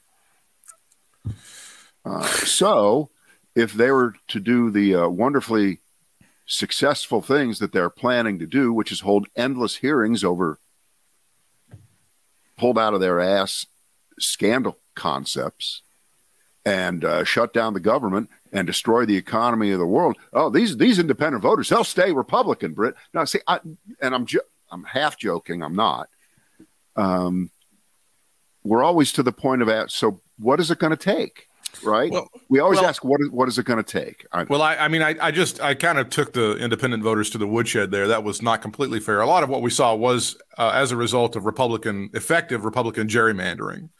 [2.05, 3.11] Uh, so,
[3.55, 5.79] if they were to do the uh, wonderfully
[6.44, 10.59] successful things that they're planning to do, which is hold endless hearings over
[12.57, 13.66] pulled out of their ass
[14.18, 15.83] scandal concepts
[16.64, 20.16] and uh, shut down the government and destroy the economy of the world.
[20.33, 22.94] Oh, these these independent voters, they'll stay Republican, Britt.
[23.12, 23.61] Now, see, I,
[24.00, 25.62] and I'm jo- I'm half joking.
[25.62, 26.09] I'm not.
[26.96, 27.50] Um,
[28.62, 29.90] we're always to the point of that.
[29.90, 31.48] So, what is it going to take?
[31.83, 32.11] Right?
[32.11, 34.24] Well, we always well, ask, what is, what is it going to take?
[34.33, 37.31] I, well, I, I mean, I, I just I kind of took the independent voters
[37.31, 38.07] to the woodshed there.
[38.09, 39.20] That was not completely fair.
[39.20, 43.09] A lot of what we saw was uh, as a result of Republican effective Republican
[43.09, 43.90] gerrymandering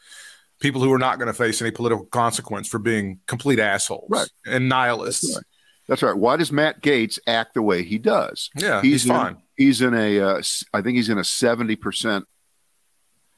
[0.65, 4.31] people who are not going to face any political consequence for being complete assholes right.
[4.47, 5.27] and nihilists.
[5.27, 5.45] That's right.
[5.87, 6.17] That's right.
[6.17, 8.49] Why does Matt Gaetz act the way he does?
[8.57, 9.33] Yeah, he's, he's fine.
[9.33, 12.25] In, he's in a, uh, I think he's in a seventy percent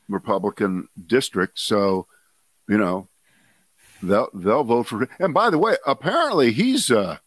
[0.09, 1.59] Republican district.
[1.59, 2.07] So,
[2.69, 3.09] you know,
[4.01, 5.03] they'll they'll vote for.
[5.03, 5.09] Him.
[5.19, 7.19] And by the way, apparently he's uh,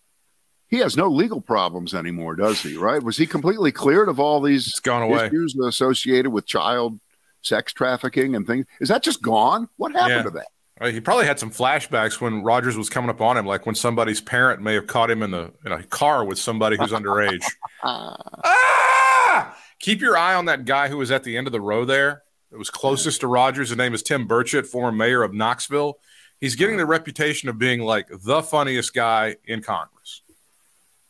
[0.69, 2.77] he has no legal problems anymore, does he?
[2.77, 3.03] Right?
[3.03, 5.27] Was he completely cleared of all these it's gone away.
[5.27, 7.01] issues associated with child
[7.41, 8.65] sex trafficking and things.
[8.79, 9.69] Is that just gone?
[9.77, 10.23] What happened yeah.
[10.23, 10.47] to that?
[10.81, 14.21] He probably had some flashbacks when Rogers was coming up on him, like when somebody's
[14.21, 17.43] parent may have caught him in the in a car with somebody who's underage.
[17.83, 19.57] ah!
[19.79, 22.23] Keep your eye on that guy who was at the end of the row there.
[22.51, 23.69] It was closest to Rogers.
[23.69, 25.99] His name is Tim Burchett, former mayor of Knoxville.
[26.39, 30.21] He's getting the reputation of being like the funniest guy in Congress.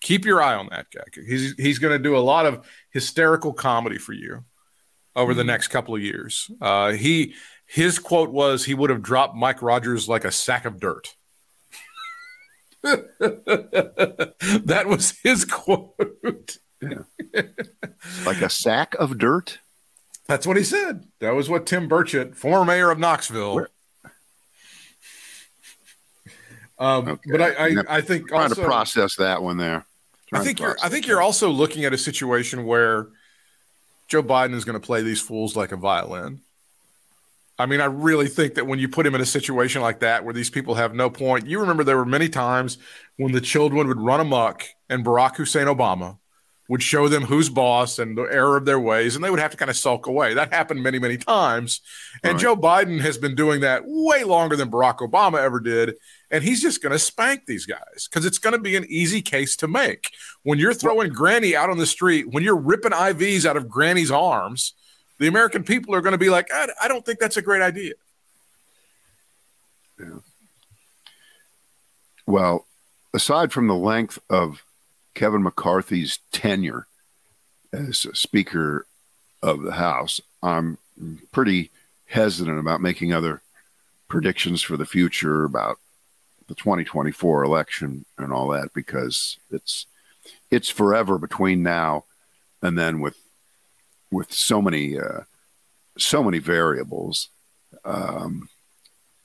[0.01, 1.03] Keep your eye on that guy.
[1.13, 4.43] He's he's going to do a lot of hysterical comedy for you
[5.19, 5.47] over the mm-hmm.
[5.47, 6.49] next couple of years.
[6.61, 10.79] Uh, he his quote was he would have dropped Mike Rogers like a sack of
[10.79, 11.15] dirt.
[12.81, 16.57] that was his quote.
[16.81, 17.41] Yeah.
[18.25, 19.59] like a sack of dirt.
[20.27, 21.05] That's what he said.
[21.19, 23.55] That was what Tim Burchett, former mayor of Knoxville.
[23.55, 23.69] Where?
[26.77, 27.31] Um, okay.
[27.31, 29.85] But I, I, I think trying also, to process that one there.
[30.29, 30.77] Trying I think you're.
[30.81, 33.09] I think you're also looking at a situation where
[34.09, 36.41] Joe Biden is going to play these fools like a violin.
[37.59, 40.23] I mean, I really think that when you put him in a situation like that
[40.23, 42.77] where these people have no point, you remember there were many times
[43.17, 46.17] when the children would run amok and Barack Hussein Obama
[46.69, 49.51] would show them who's boss and the error of their ways, and they would have
[49.51, 50.33] to kind of sulk away.
[50.33, 51.81] That happened many, many times.
[52.23, 52.41] And right.
[52.41, 55.95] Joe Biden has been doing that way longer than Barack Obama ever did
[56.31, 59.21] and he's just going to spank these guys because it's going to be an easy
[59.21, 60.11] case to make.
[60.43, 64.11] When you're throwing Granny out on the street, when you're ripping IVs out of Granny's
[64.11, 64.73] arms,
[65.17, 67.61] the American people are going to be like, I, I don't think that's a great
[67.61, 67.93] idea.
[69.99, 70.19] Yeah.
[72.27, 72.67] Well,
[73.13, 74.63] aside from the length of
[75.13, 76.87] Kevin McCarthy's tenure
[77.71, 78.85] as Speaker
[79.41, 80.77] of the House, I'm
[81.31, 81.71] pretty
[82.05, 83.41] hesitant about making other
[84.07, 85.77] predictions for the future about
[86.47, 89.85] the 2024 election and all that because it's
[90.49, 92.05] it's forever between now
[92.61, 93.17] and then with
[94.11, 95.21] with so many uh,
[95.97, 97.29] so many variables.
[97.85, 98.49] Um,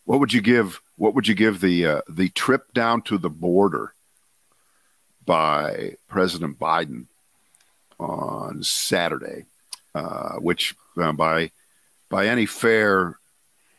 [0.05, 0.81] what would you give?
[0.97, 3.94] What would you give the uh, the trip down to the border
[5.24, 7.06] by President Biden
[7.98, 9.44] on Saturday,
[9.94, 11.50] uh, which uh, by
[12.08, 13.18] by any fair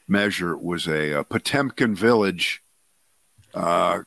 [0.07, 2.61] measure was a, a Potemkin village
[3.53, 3.99] uh,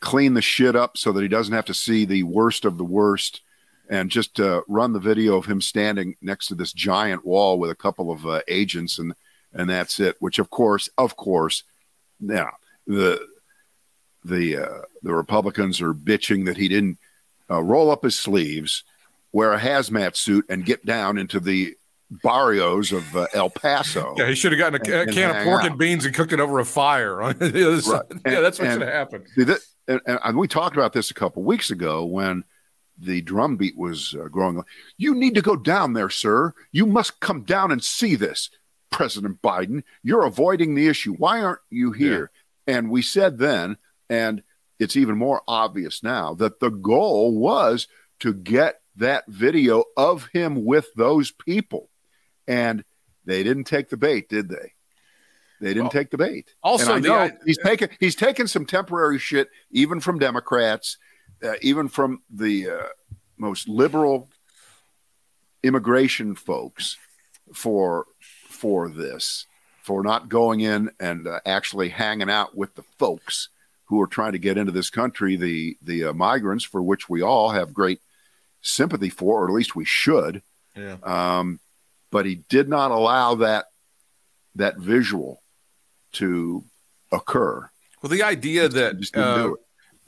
[0.00, 2.84] clean the shit up so that he doesn't have to see the worst of the
[2.84, 3.42] worst
[3.88, 7.70] and just uh, run the video of him standing next to this giant wall with
[7.70, 9.14] a couple of uh, agents and
[9.52, 11.62] and that's it which of course of course
[12.18, 12.50] Now
[12.86, 13.24] the
[14.26, 16.98] the uh, the Republicans are bitching that he didn't
[17.50, 18.84] uh, roll up his sleeves,
[19.32, 21.74] wear a hazmat suit, and get down into the
[22.10, 24.14] barrios of uh, El Paso.
[24.18, 25.70] Yeah, he should have gotten a, and, a can of pork out.
[25.70, 27.16] and beans and cooked it over a fire.
[27.16, 27.36] right.
[27.40, 29.26] yeah, that's what should have happened.
[29.88, 32.42] And, and, we talked about this a couple weeks ago when
[32.98, 34.62] the drumbeat was uh, growing.
[34.96, 36.54] You need to go down there, sir.
[36.72, 38.50] You must come down and see this,
[38.90, 39.84] President Biden.
[40.02, 41.14] You're avoiding the issue.
[41.14, 42.30] Why aren't you here?
[42.66, 42.78] Yeah.
[42.78, 43.76] And we said then,
[44.08, 44.42] and
[44.78, 47.88] it's even more obvious now, that the goal was
[48.20, 51.88] to get that video of him with those people.
[52.46, 52.84] And
[53.24, 54.72] they didn't take the bait, did they?
[55.60, 56.54] They didn't well, take the bait.
[56.62, 60.98] Also, the, I, he's taken he's taken some temporary shit, even from Democrats
[61.42, 62.88] uh, even from the uh,
[63.36, 64.28] most liberal
[65.62, 66.96] immigration folks
[67.52, 69.46] for for this
[69.82, 73.48] for not going in and uh, actually hanging out with the folks
[73.86, 77.22] who are trying to get into this country the the uh, migrants for which we
[77.22, 78.00] all have great
[78.60, 80.42] sympathy for or at least we should.
[80.76, 80.96] Yeah.
[81.02, 81.60] um,
[82.10, 83.66] but he did not allow that
[84.54, 85.42] that visual
[86.12, 86.64] to
[87.10, 87.70] occur.
[88.02, 89.50] Well the idea that uh,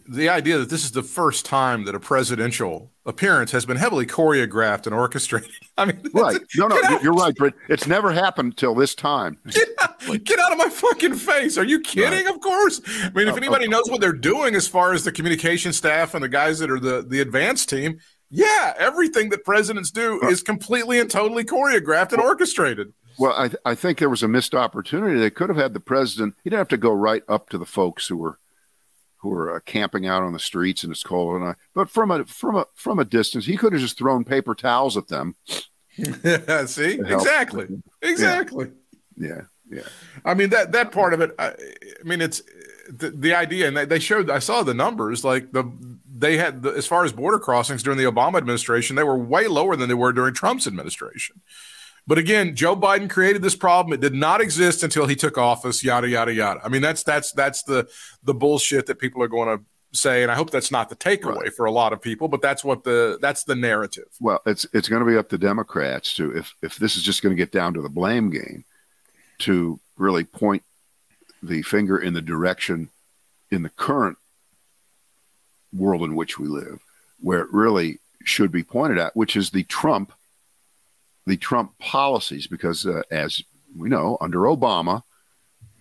[0.09, 4.07] the idea that this is the first time that a presidential appearance has been heavily
[4.07, 5.51] choreographed and orchestrated.
[5.79, 6.41] I mean, right?
[6.57, 9.39] No, no, you're right, but it's never happened till this time.
[9.51, 11.59] Get out, get out, of my fucking face!
[11.59, 12.25] Are you kidding?
[12.25, 12.35] Right.
[12.35, 12.81] Of course.
[13.03, 16.15] I mean, if uh, anybody knows what they're doing as far as the communication staff
[16.15, 17.99] and the guys that are the the advanced team,
[18.31, 22.93] yeah, everything that presidents do uh, is completely and totally choreographed and orchestrated.
[23.19, 25.19] Well, I, th- I think there was a missed opportunity.
[25.19, 26.37] They could have had the president.
[26.43, 28.39] He didn't have to go right up to the folks who were
[29.19, 32.11] who are uh, camping out on the streets and it's cold and I, but from
[32.11, 35.35] a from a from a distance he could have just thrown paper towels at them.
[36.67, 37.01] See?
[37.01, 37.67] Exactly
[38.03, 38.71] exactly.
[39.17, 39.29] Yeah.
[39.29, 39.41] yeah.
[39.71, 39.83] yeah.
[40.25, 42.43] I mean that that part of it i, I mean it's
[42.89, 45.71] the, the idea and they, they showed i saw the numbers like the
[46.17, 49.47] they had the, as far as border crossings during the obama administration they were way
[49.47, 51.41] lower than they were during trump's administration
[52.09, 53.93] but again, Joe Biden created this problem.
[53.93, 55.85] It did not exist until he took office.
[55.85, 56.59] Yada yada yada.
[56.65, 57.87] I mean, that's that's that's the
[58.23, 61.37] the bullshit that people are going to say, and I hope that's not the takeaway
[61.37, 61.53] right.
[61.53, 62.27] for a lot of people.
[62.29, 64.07] But that's what the that's the narrative.
[64.21, 67.23] Well, it's it's going to be up to Democrats to if if this is just
[67.23, 68.65] going to get down to the blame game,
[69.41, 70.63] to really point
[71.43, 72.89] the finger in the direction
[73.51, 74.17] in the current
[75.75, 76.81] world in which we live,
[77.21, 80.11] where it really should be pointed at, which is the Trump
[81.29, 83.43] the Trump policies because, uh, as
[83.77, 85.03] we know, under Obama,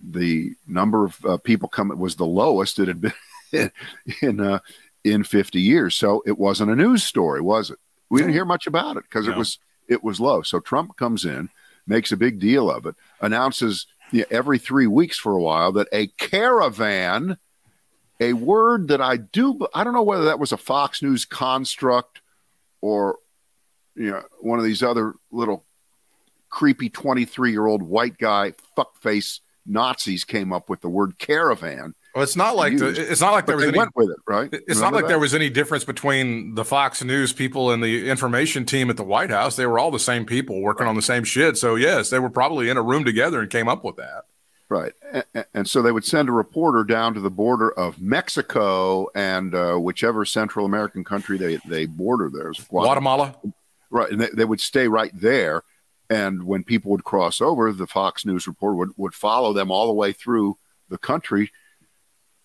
[0.03, 3.13] the number of uh, people coming was the lowest it had been
[4.21, 4.59] in uh,
[5.05, 5.95] in 50 years.
[5.95, 7.79] So it wasn't a news story, was it?
[8.09, 9.33] We didn't hear much about it because no.
[9.33, 9.57] it was
[9.87, 10.41] it was low.
[10.41, 11.49] So Trump comes in,
[11.87, 15.71] makes a big deal of it, announces you know, every three weeks for a while
[15.73, 17.37] that a caravan,
[18.19, 22.19] a word that I do, I don't know whether that was a Fox News construct
[22.81, 23.19] or
[23.97, 25.65] you know, one of these other little
[26.49, 31.93] creepy 23 year old white guy fuckface Nazis came up with the word caravan.
[32.15, 34.17] Well, it's not like the, it's not like there was they any, went with it,
[34.25, 34.49] right?
[34.51, 35.07] It's Remember not like that?
[35.09, 39.03] there was any difference between the Fox News people and the information team at the
[39.03, 39.55] White House.
[39.55, 40.89] They were all the same people working right.
[40.89, 41.57] on the same shit.
[41.57, 44.23] So yes, they were probably in a room together and came up with that.
[44.69, 44.93] Right,
[45.33, 49.55] and, and so they would send a reporter down to the border of Mexico and
[49.55, 52.51] uh, whichever Central American country they they border there.
[52.51, 53.35] Guatemala.
[53.35, 53.53] Guatemala.
[53.89, 54.11] Right.
[54.11, 55.63] And they, they would stay right there.
[56.09, 59.87] And when people would cross over, the Fox News reporter would, would follow them all
[59.87, 60.57] the way through
[60.89, 61.51] the country.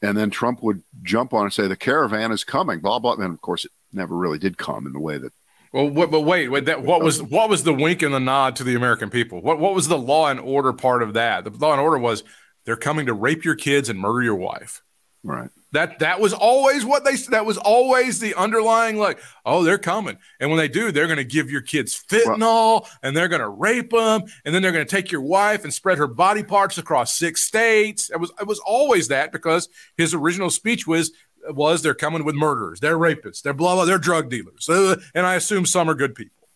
[0.00, 3.12] And then Trump would jump on and say, the caravan is coming, blah, blah.
[3.14, 5.32] And of course, it never really did come in the way that.
[5.72, 8.56] Well, what, but wait, wait that, what was what was the wink and the nod
[8.56, 9.40] to the American people?
[9.40, 11.44] What what was the law and order part of that?
[11.44, 12.24] The law and order was
[12.66, 14.82] they're coming to rape your kids and murder your wife.
[15.22, 15.48] Right.
[15.72, 20.18] That that was always what they that was always the underlying like oh they're coming
[20.38, 23.48] and when they do they're going to give your kids fentanyl and they're going to
[23.48, 26.76] rape them and then they're going to take your wife and spread her body parts
[26.76, 28.10] across six states.
[28.10, 31.12] It was it was always that because his original speech was
[31.48, 35.26] was they're coming with murderers, they're rapists, they're blah blah, they're drug dealers, uh, and
[35.26, 36.48] I assume some are good people.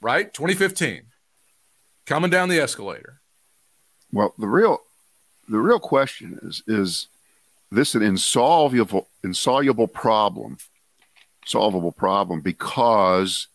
[0.00, 1.02] Right, 2015,
[2.06, 3.20] coming down the escalator.
[4.12, 4.78] Well, the real
[5.48, 7.08] the real question is is
[7.70, 10.56] this is an insoluble insoluble problem
[11.44, 13.48] solvable problem because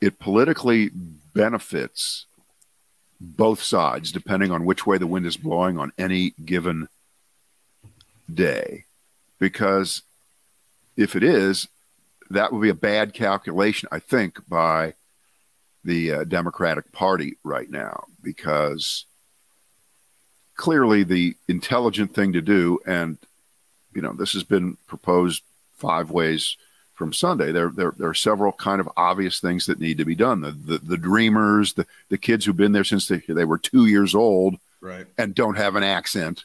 [0.00, 0.90] it politically
[1.34, 2.26] benefits
[3.20, 6.88] both sides depending on which way the wind is blowing on any given
[8.32, 8.84] day.
[9.38, 10.02] Because
[10.96, 11.68] if it is
[12.30, 14.94] that would be a bad calculation i think by
[15.84, 19.04] the uh, democratic party right now because
[20.62, 22.78] clearly the intelligent thing to do.
[22.86, 23.18] And,
[23.92, 25.42] you know, this has been proposed
[25.74, 26.56] five ways
[26.94, 27.50] from Sunday.
[27.50, 30.40] There, there, there are several kind of obvious things that need to be done.
[30.40, 33.86] The, the, the dreamers, the, the kids who've been there since they, they were two
[33.86, 35.04] years old right.
[35.18, 36.44] and don't have an accent.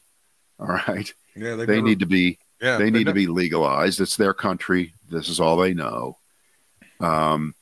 [0.60, 1.14] All right.
[1.36, 4.02] Yeah, They never- need to be Yeah, they need to be legalized.
[4.02, 4.94] It's their country.
[5.12, 6.18] This is all they know.
[7.00, 7.54] Um,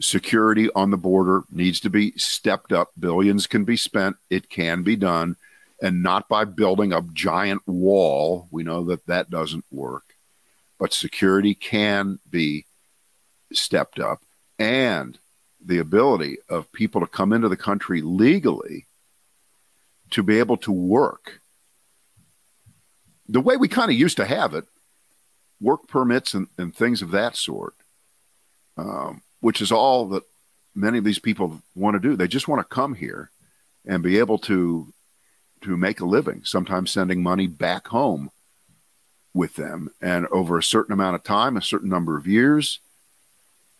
[0.00, 2.92] security on the border needs to be stepped up.
[2.96, 4.14] Billions can be spent.
[4.30, 5.34] It can be done,
[5.80, 8.48] and not by building a giant wall.
[8.50, 10.14] We know that that doesn't work,
[10.78, 12.66] but security can be
[13.52, 14.20] stepped up,
[14.58, 15.18] and
[15.64, 18.86] the ability of people to come into the country legally
[20.10, 21.40] to be able to work
[23.28, 24.64] the way we kind of used to have it,
[25.60, 27.74] work permits and, and things of that sort,
[28.76, 30.22] um, which is all that
[30.74, 32.16] many of these people want to do.
[32.16, 33.30] They just want to come here
[33.84, 34.92] and be able to
[35.66, 38.30] to make a living, sometimes sending money back home
[39.34, 39.90] with them.
[40.00, 42.80] And over a certain amount of time, a certain number of years,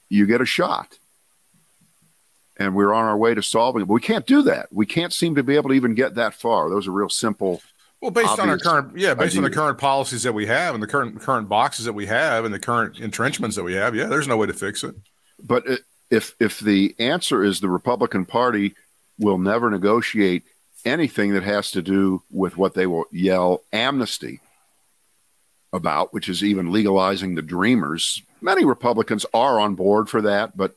[0.09, 0.99] you get a shot.
[2.59, 3.87] And we're on our way to solving it.
[3.87, 4.68] But we can't do that.
[4.72, 6.70] We can't seem to be able to even get that far.
[6.70, 7.61] Those are real simple
[8.01, 10.82] Well, based on our current, yeah, based on the current policies that we have and
[10.82, 14.07] the current current boxes that we have and the current entrenchments that we have, yeah,
[14.07, 14.95] there's no way to fix it.
[15.43, 15.64] But
[16.11, 18.74] if if the answer is the Republican Party
[19.18, 20.45] will never negotiate
[20.87, 24.41] anything that has to do with what they will yell amnesty
[25.72, 30.74] about, which is even legalizing the dreamers, many Republicans are on board for that, but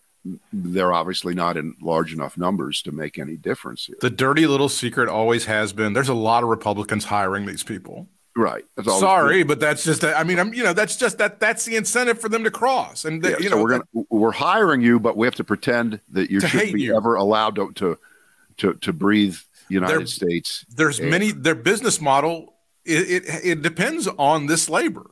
[0.52, 3.96] they're obviously not in large enough numbers to make any difference here.
[4.02, 5.94] The dirty little secret always has been.
[5.94, 8.08] There's a lot of Republicans hiring these people.
[8.36, 8.66] right.
[8.84, 10.04] Sorry, but that's just.
[10.04, 10.54] I mean, I'm.
[10.54, 11.40] You know, that's just that.
[11.40, 13.06] That's the incentive for them to cross.
[13.06, 15.44] And they, Yeah, you so know, we're gonna we're hiring you, but we have to
[15.46, 16.98] pretend that you shouldn't be you.
[16.98, 17.98] ever allowed to to
[18.58, 19.38] to, to breathe
[19.70, 20.66] United They're- States.
[20.76, 21.10] there's Yeah.
[21.10, 21.32] many.
[21.32, 22.56] Their business model.
[22.86, 25.12] It, it it depends on this labor.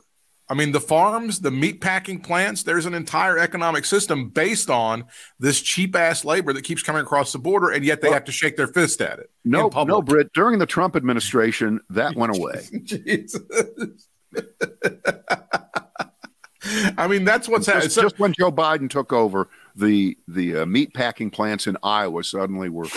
[0.50, 2.62] I mean, the farms, the meat packing plants.
[2.62, 5.04] There's an entire economic system based on
[5.38, 8.24] this cheap ass labor that keeps coming across the border, and yet they Well- have
[8.24, 9.30] to shake their fist at it.
[9.44, 10.32] No, no, Britt.
[10.32, 12.66] During the Trump administration, that went away.
[16.98, 17.84] I mean, that's what's happening.
[17.84, 22.24] just, just when Joe Biden took over, the the uh, meat packing plants in Iowa
[22.24, 22.88] suddenly were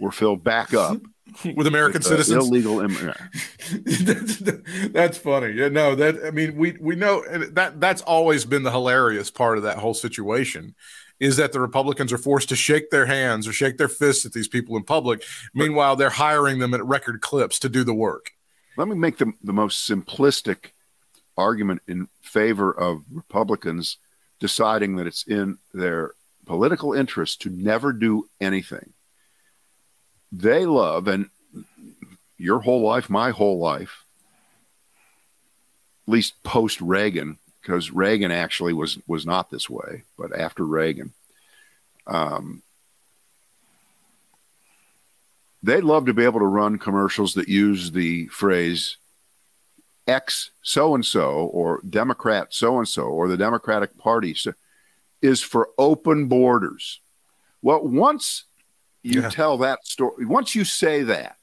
[0.00, 1.00] were filled back up.
[1.56, 2.48] with American with, uh, citizens.
[2.48, 3.20] illegal immigrants.
[4.00, 4.38] that's,
[4.92, 5.52] that's funny.
[5.52, 9.58] Yeah, no, that I mean, we we know that that's always been the hilarious part
[9.58, 10.74] of that whole situation
[11.18, 14.32] is that the Republicans are forced to shake their hands or shake their fists at
[14.32, 15.22] these people in public.
[15.54, 18.32] Meanwhile, they're hiring them at record clips to do the work.
[18.76, 20.72] Let me make the the most simplistic
[21.36, 23.98] argument in favor of Republicans
[24.38, 26.12] deciding that it's in their
[26.46, 28.92] political interest to never do anything.
[30.32, 31.30] They love, and
[32.38, 34.04] your whole life, my whole life,
[36.06, 41.12] at least post Reagan, because Reagan actually was was not this way, but after Reagan,
[42.06, 42.62] um,
[45.62, 48.96] they'd love to be able to run commercials that use the phrase
[50.06, 54.52] X so and so or Democrat so and so or the Democratic Party so,
[55.20, 57.00] is for open borders.
[57.62, 58.44] Well, once
[59.06, 59.30] you Yeah.
[59.30, 61.36] tell that story, once you say that,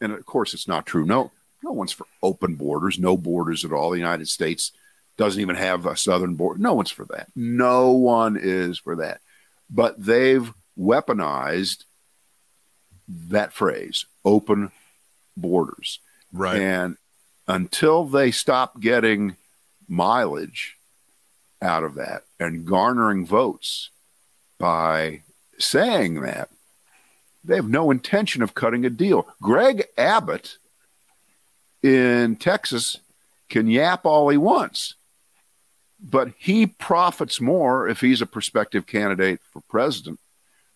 [0.00, 1.04] and of course it's not true.
[1.04, 1.30] No,
[1.62, 3.90] no one's for open borders, no borders at all.
[3.90, 4.72] The United States
[5.16, 6.58] doesn't even have a southern border.
[6.60, 7.28] No one's for that.
[7.36, 9.20] No one is for that.
[9.70, 11.84] But they've weaponized
[13.08, 14.70] that phrase, open
[15.36, 16.00] borders.
[16.32, 16.60] Right.
[16.60, 16.96] And
[17.46, 19.36] until they stop getting
[19.88, 20.76] mileage
[21.60, 23.90] out of that and garnering votes
[24.58, 25.22] by
[25.58, 26.48] saying that,
[27.44, 29.26] they have no intention of cutting a deal.
[29.40, 30.58] Greg Abbott
[31.82, 32.98] in Texas
[33.48, 34.94] can yap all he wants,
[36.00, 40.20] but he profits more if he's a prospective candidate for president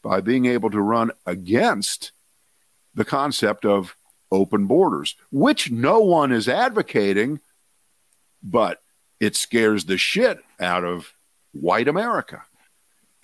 [0.02, 2.12] by being able to run against
[2.94, 3.96] the concept of
[4.30, 7.40] open borders, which no one is advocating,
[8.42, 8.80] but
[9.20, 11.12] it scares the shit out of
[11.52, 12.42] white America.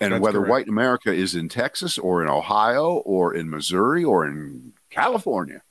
[0.03, 0.49] And That's whether correct.
[0.51, 5.61] white America is in Texas or in Ohio or in Missouri or in California,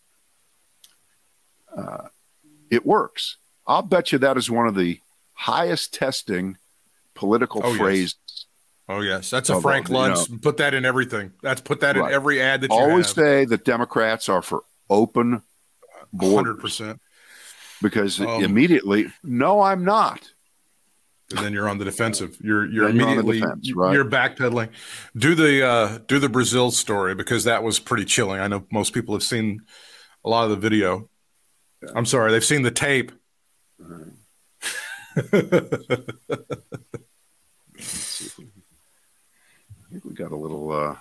[1.77, 2.09] uh,
[2.71, 3.37] it works.
[3.67, 5.01] I'll bet you that is one of the
[5.35, 6.57] highest testing
[7.15, 7.79] political Oh, yes.
[7.79, 8.47] phrases.
[8.89, 10.43] oh yes, that's a Frank you Luntz.
[10.43, 11.33] Put that in everything.
[11.43, 12.09] That's put that Right.
[12.09, 13.15] in every ad that you Always have.
[13.15, 15.43] say that Democrats are for open
[16.13, 17.01] borders Hundred percent.
[17.81, 20.31] because Um, immediately, no, I'm not.
[21.33, 22.37] And then you're on the defensive.
[22.41, 23.93] You're you're Then you're immediately defense, right.
[23.95, 24.69] you're backpedaling.
[25.17, 28.41] Do the uh, do the Brazil story because that was pretty chilling.
[28.41, 29.63] I know most people have seen
[30.25, 31.09] a lot of the video.
[31.95, 33.13] I'm sorry, they've seen the tape.
[33.81, 34.11] I
[39.91, 40.97] think we got a little uh,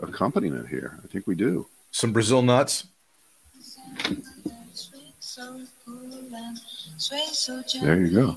[0.00, 1.00] accompaniment here.
[1.02, 1.66] I think we do.
[1.90, 2.86] Some Brazil nuts.
[7.82, 8.36] There you go.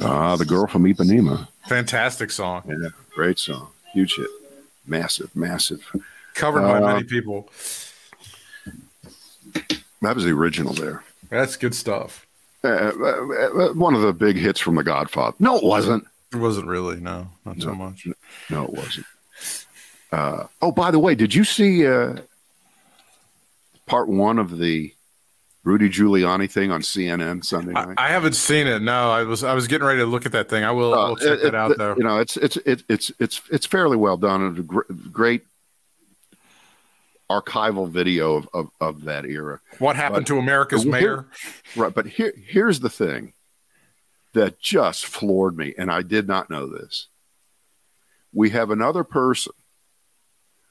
[0.00, 1.48] Ah, the girl from Ipanema.
[1.68, 2.62] Fantastic song.
[2.66, 3.68] Yeah, great song.
[3.92, 4.26] Huge hit.
[4.86, 5.84] Massive, massive.
[6.34, 7.50] Covered by Uh, many people.
[10.00, 11.02] That was the original there.
[11.28, 12.26] That's good stuff.
[12.64, 15.36] Uh, uh, uh, one of the big hits from The Godfather.
[15.38, 16.06] No, it wasn't.
[16.32, 17.74] It wasn't really, no, not so No.
[17.74, 18.06] much.
[18.50, 19.06] No, it wasn't.
[20.10, 22.16] Uh, oh, by the way, did you see uh,
[23.86, 24.94] part one of the
[25.68, 27.94] Rudy Giuliani thing on CNN Sunday I, night?
[27.98, 28.80] I haven't seen it.
[28.80, 30.64] No, I was I was getting ready to look at that thing.
[30.64, 31.94] I will Uh, we'll check it- that out it- though.
[31.94, 34.48] You know, it's it's it, it's it's it's fairly well done.
[34.50, 35.42] It's a gr- great
[37.30, 39.60] archival video of, of, of that era.
[39.78, 41.26] What happened but- to America's here- mayor?
[41.76, 43.34] Right, but here here's the thing
[44.32, 47.08] that just floored me, and I did not know this.
[48.32, 49.52] We have another person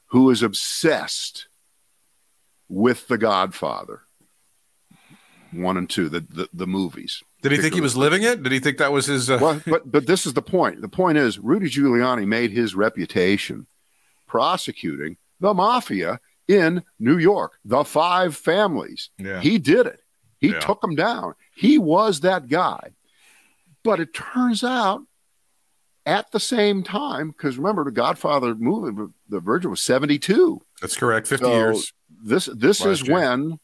[0.07, 1.47] who is obsessed
[2.67, 4.01] with The Godfather,
[5.51, 7.23] one and two, the the, the movies.
[7.41, 8.41] Did he think he was living it?
[8.43, 9.29] Did he think that was his?
[9.29, 10.81] Uh, well, but but this is the point.
[10.81, 13.67] The point is Rudy Giuliani made his reputation
[14.27, 19.09] prosecuting the mafia in New York, the five families.
[19.17, 19.41] Yeah.
[19.41, 20.01] He did it.
[20.39, 20.59] He Yeah.
[20.59, 21.33] took them down.
[21.55, 22.91] He was that guy.
[23.83, 25.03] But it turns out
[26.05, 31.27] at the same time, because remember the Godfather movie, the Virgin was 72 That's correct.
[31.27, 31.93] Fifty So, years.
[32.23, 33.13] this this is year.
[33.15, 33.59] when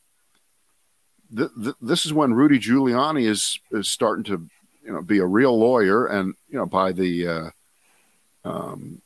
[1.35, 4.47] th- th- this is when Rudy Giuliani is is starting to
[4.83, 7.49] you know be a real lawyer and you know by the uh,
[8.45, 9.01] um,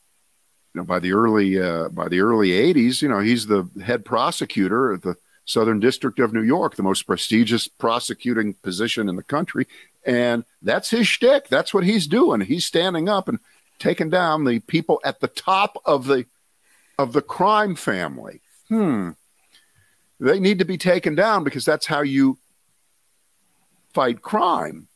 [0.74, 4.04] you know by the early uh, by the early 80s you know he's the head
[4.04, 9.22] prosecutor at the Southern District of New York the most prestigious prosecuting position in the
[9.22, 9.66] country.
[10.04, 11.48] And that's his shtick.
[11.48, 12.42] That's what he's doing.
[12.42, 13.38] He's standing up and
[13.78, 16.26] taking down the people at the top of the
[16.98, 18.40] of the crime family.
[18.68, 19.10] Hmm,
[20.20, 22.38] they need to be taken down because that's how you
[23.94, 24.88] fight crime.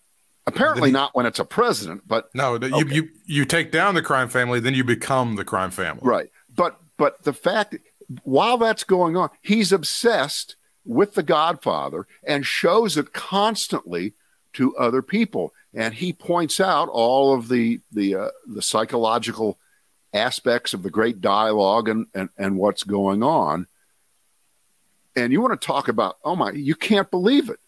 [0.47, 2.69] Apparently, not when it's a president, but No, Okay.
[2.69, 6.01] you you you take down the crime family, then you become the crime family.
[6.03, 6.31] right.
[6.55, 7.77] But but the fact
[8.25, 14.15] while that's going on, he's obsessed with the Godfather and shows it constantly
[14.55, 19.59] to other people, and he points out all of the the uh, the psychological
[20.13, 23.69] aspects of the great dialogue and, and and what's going on.
[25.17, 27.59] And you want to talk about oh my, you can't believe it.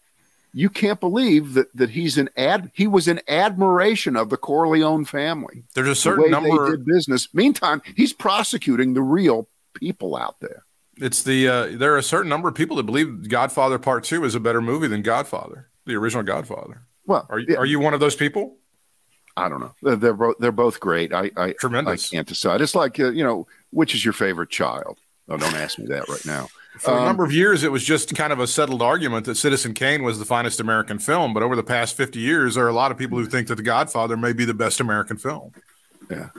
[0.53, 2.71] You can't believe that that he's an ad.
[2.73, 6.65] He was in admiration of the Corleone family There's a the certain way number.
[6.65, 7.33] they did business.
[7.33, 10.63] Meantime, he's prosecuting the real people out there.
[10.97, 14.23] It's the uh, there are a certain number of people that believe Godfather Part Two
[14.23, 16.83] is a better movie than Godfather, the original Godfather.
[17.05, 18.55] Well, Are you yeah, are you one of those people?
[19.35, 19.73] I don't know.
[19.83, 21.13] They're they're both they're both great.
[21.13, 22.61] I I, I can't decide.
[22.61, 24.99] It's like uh, you know, which is your favorite child?
[25.27, 26.47] Oh, don't ask me that right now.
[26.79, 29.35] For a Um, number of years, it was just kind of a settled argument that
[29.35, 31.33] Citizen Kane was the finest American film.
[31.33, 33.55] But over the past 50 years, there are a lot of people who think that
[33.55, 35.53] The Godfather may be the best American film.
[36.09, 36.29] Yeah,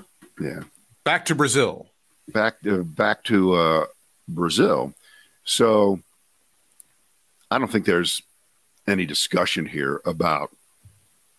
[0.40, 0.60] yeah.
[1.04, 1.86] Back to Brazil.
[2.28, 3.84] Back to back to uh,
[4.28, 4.92] Brazil.
[5.44, 6.00] So
[7.50, 8.20] I don't think there's
[8.86, 10.50] any discussion here about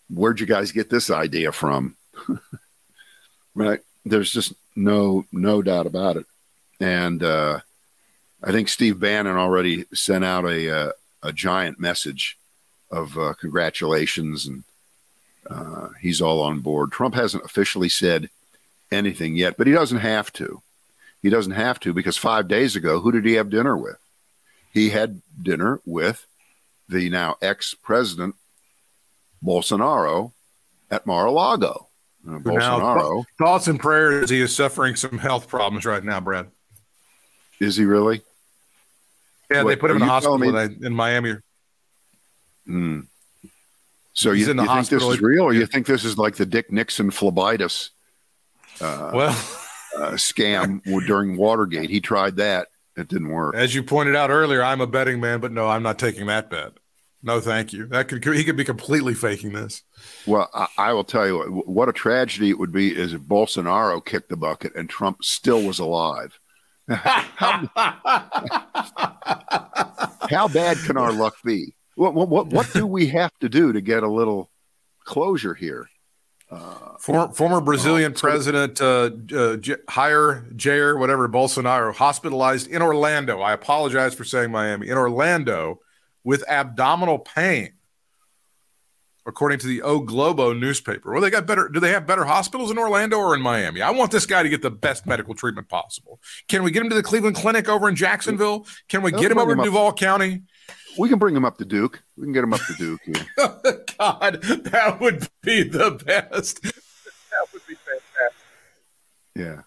[0.10, 1.96] where'd you guys get this idea from.
[3.56, 3.82] right?
[4.06, 6.26] There's just no no doubt about it.
[6.80, 7.60] And uh,
[8.44, 10.92] I think Steve Bannon already sent out a uh,
[11.24, 12.38] a giant message
[12.92, 14.64] of uh, congratulations, and
[15.50, 16.92] uh, he's all on board.
[16.92, 18.30] Trump hasn't officially said
[18.92, 20.62] anything yet, but he doesn't have to.
[21.22, 23.98] He doesn't have to because five days ago, who did he have dinner with?
[24.72, 26.28] He had dinner with
[26.88, 28.36] the now ex president
[29.44, 30.32] Bolsonaro
[30.92, 31.88] at Mar-a-Lago.
[32.28, 34.30] Uh, Bolsonaro, Thoughts and prayers.
[34.30, 36.48] He is suffering some health problems right now, Brad.
[37.60, 38.22] is he really?
[39.52, 41.36] Yeah, they put him in the hospital me- in in Miami.
[42.66, 43.02] Hmm.
[44.14, 46.18] So He's you, in the you think this is real, or you think this is
[46.18, 47.92] like the Dick Nixon phlebitis
[48.82, 51.90] Well, uh, scam during Watergate?
[51.90, 53.56] He tried that; it didn't work.
[53.56, 56.50] as you pointed out earlier, I'm a betting man, but no, I'm not taking that
[56.50, 56.74] bet.
[57.24, 57.88] No, thank you.
[57.88, 59.84] That could he could be completely faking this.
[60.26, 63.22] Well, I, I will tell you what, what a tragedy it would be is if
[63.22, 66.40] Bolsonaro kicked the bucket and Trump still was alive.
[66.90, 67.70] How,
[70.30, 71.74] how bad can our luck be?
[71.96, 74.50] What, what, what, do we have to do to get a little
[75.04, 75.90] closure here?
[76.50, 83.42] Uh, former, former Brazilian so, president uh, uh, J- Jair, whatever Bolsonaro, hospitalized in Orlando.
[83.42, 84.88] I apologize for saying Miami.
[84.88, 85.82] In Orlando
[86.24, 87.74] with abdominal pain,
[89.28, 91.12] according to the O Globo newspaper.
[91.12, 91.68] Well, they got better.
[91.68, 93.82] Do they have better hospitals in Orlando or in Miami?
[93.82, 96.20] I want this guy to get the best medical treatment possible.
[96.48, 98.66] Can we get him to the Cleveland Clinic over in Jacksonville?
[98.88, 100.44] Can we get him over in Duval County?
[100.98, 102.02] We can bring him up to Duke.
[102.16, 103.02] We can get him up to Duke.
[104.00, 106.64] God, that would be the best.
[106.64, 108.38] that would be fantastic.
[109.36, 109.62] Yeah.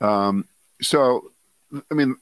[0.00, 0.46] Um,
[0.82, 1.30] so,
[1.90, 2.16] I mean,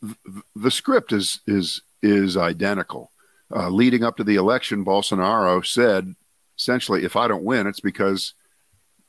[0.54, 3.10] the script is is is identical.
[3.54, 6.14] Uh, leading up to the election, Bolsonaro said
[6.58, 8.34] essentially, if I don't win, it's because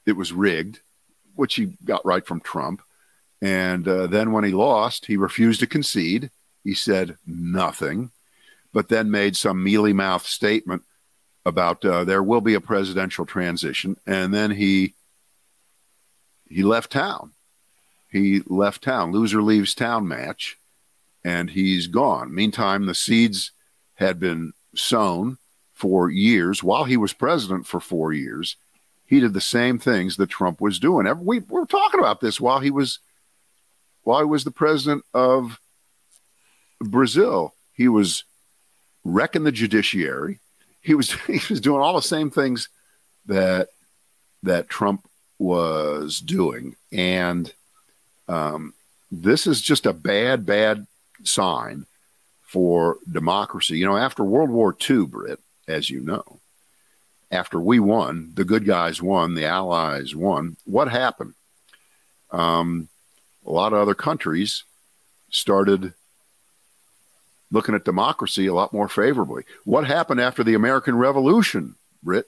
[0.06, 0.80] it was rigged,
[1.36, 2.82] which he got right from Trump.
[3.42, 6.32] And uh, then when he lost, he refused to concede.
[6.64, 8.12] He said nothing,
[8.74, 10.84] but then made some mealy mouthed statement
[11.46, 13.98] about uh, there will be a presidential transition.
[14.08, 14.94] And then he
[16.48, 17.34] he left town.
[18.10, 19.12] He left town.
[19.12, 20.58] Loser leaves town match,
[21.24, 22.34] and he's gone.
[22.34, 23.52] Meantime, the seeds
[23.96, 25.38] had been sown
[25.76, 28.56] for years while he was president for four years.
[29.06, 31.08] He did the same things that Trump was doing.
[31.24, 33.00] We were talking about this while he was
[34.02, 35.60] while he was the president of
[36.80, 37.54] Brazil.
[37.74, 38.24] He was
[39.04, 40.40] wrecking the judiciary.
[40.82, 42.70] He was he was doing all the same things
[43.28, 43.70] that
[44.42, 45.08] that Trump
[45.38, 47.54] was doing, and
[48.28, 48.74] um,
[49.12, 50.88] this is just a bad, bad
[51.24, 51.86] sign
[52.42, 53.78] for democracy.
[53.78, 56.40] You know, after World War II, Britt, as you know.
[57.32, 60.58] After we won, the good guys won, the Allies won.
[60.66, 61.34] What happened?
[62.32, 62.88] Um,
[63.46, 64.64] a lot of other countries
[65.30, 65.94] started
[67.52, 69.44] looking at democracy a lot more favorably.
[69.64, 72.28] What happened after the American Revolution, Britt?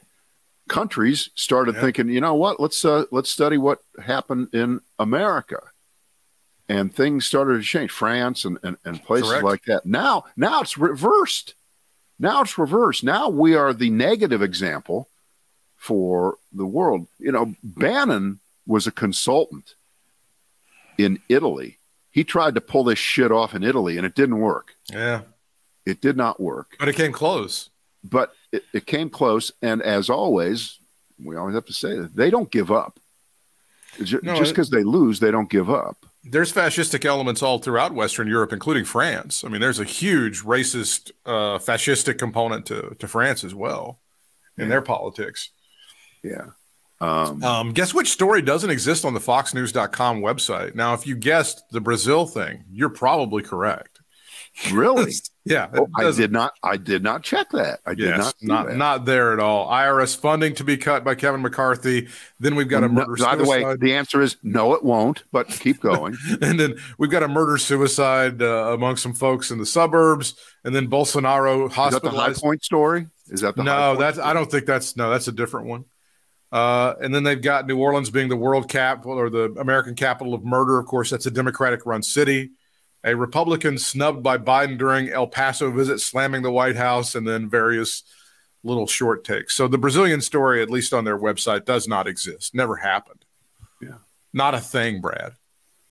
[0.67, 1.81] Countries started yeah.
[1.81, 2.59] thinking, you know what?
[2.59, 5.61] Let's uh, let's study what happened in America,
[6.67, 7.91] and things started to change.
[7.91, 9.45] France and, and, and places Correct.
[9.45, 9.85] like that.
[9.85, 11.53] Now, now it's reversed.
[12.19, 13.03] Now it's reversed.
[13.03, 15.09] Now we are the negative example
[15.75, 17.07] for the world.
[17.19, 19.75] You know, Bannon was a consultant
[20.97, 21.77] in Italy.
[22.11, 24.75] He tried to pull this shit off in Italy and it didn't work.
[24.91, 25.21] Yeah.
[25.85, 26.75] It did not work.
[26.79, 27.69] But it came close.
[28.03, 29.51] But it, it came close.
[29.61, 30.79] And as always,
[31.23, 32.99] we always have to say that they don't give up.
[34.01, 38.27] Just because no, they lose, they don't give up there's fascistic elements all throughout Western
[38.27, 39.43] Europe, including France.
[39.43, 43.99] I mean, there's a huge racist, uh, fascistic component to, to France as well
[44.57, 44.69] in yeah.
[44.69, 45.49] their politics.
[46.23, 46.47] Yeah.
[46.99, 50.75] Um, um, guess which story doesn't exist on the FoxNews.com website?
[50.75, 53.96] Now, if you guessed the Brazil thing, you're probably correct.
[54.71, 55.13] Really?
[55.45, 55.69] yeah.
[55.73, 56.53] Oh, I did not.
[56.63, 57.79] I did not check that.
[57.85, 58.65] I did yes, not.
[58.67, 59.69] Not not there at all.
[59.69, 62.07] IRS funding to be cut by Kevin McCarthy.
[62.39, 63.15] Then we've got a murder.
[63.17, 64.73] No, by the way, the answer is no.
[64.73, 65.23] It won't.
[65.31, 66.17] But keep going.
[66.41, 70.35] and then we've got a murder suicide uh, among some folks in the suburbs.
[70.63, 71.95] And then Bolsonaro hospitalized.
[71.95, 73.07] Is that the High Point story?
[73.29, 73.95] Is that the no?
[73.95, 74.29] That's story?
[74.29, 75.09] I don't think that's no.
[75.09, 75.85] That's a different one.
[76.51, 80.33] Uh, and then they've got New Orleans being the world capital or the American capital
[80.33, 80.79] of murder.
[80.79, 82.51] Of course, that's a Democratic run city
[83.03, 87.49] a Republican snubbed by Biden during El Paso visit, slamming the White House, and then
[87.49, 88.03] various
[88.63, 89.55] little short takes.
[89.55, 92.53] So the Brazilian story, at least on their website, does not exist.
[92.53, 93.23] Never happened.
[93.81, 93.99] Yeah.
[94.33, 95.33] Not a thing, Brad.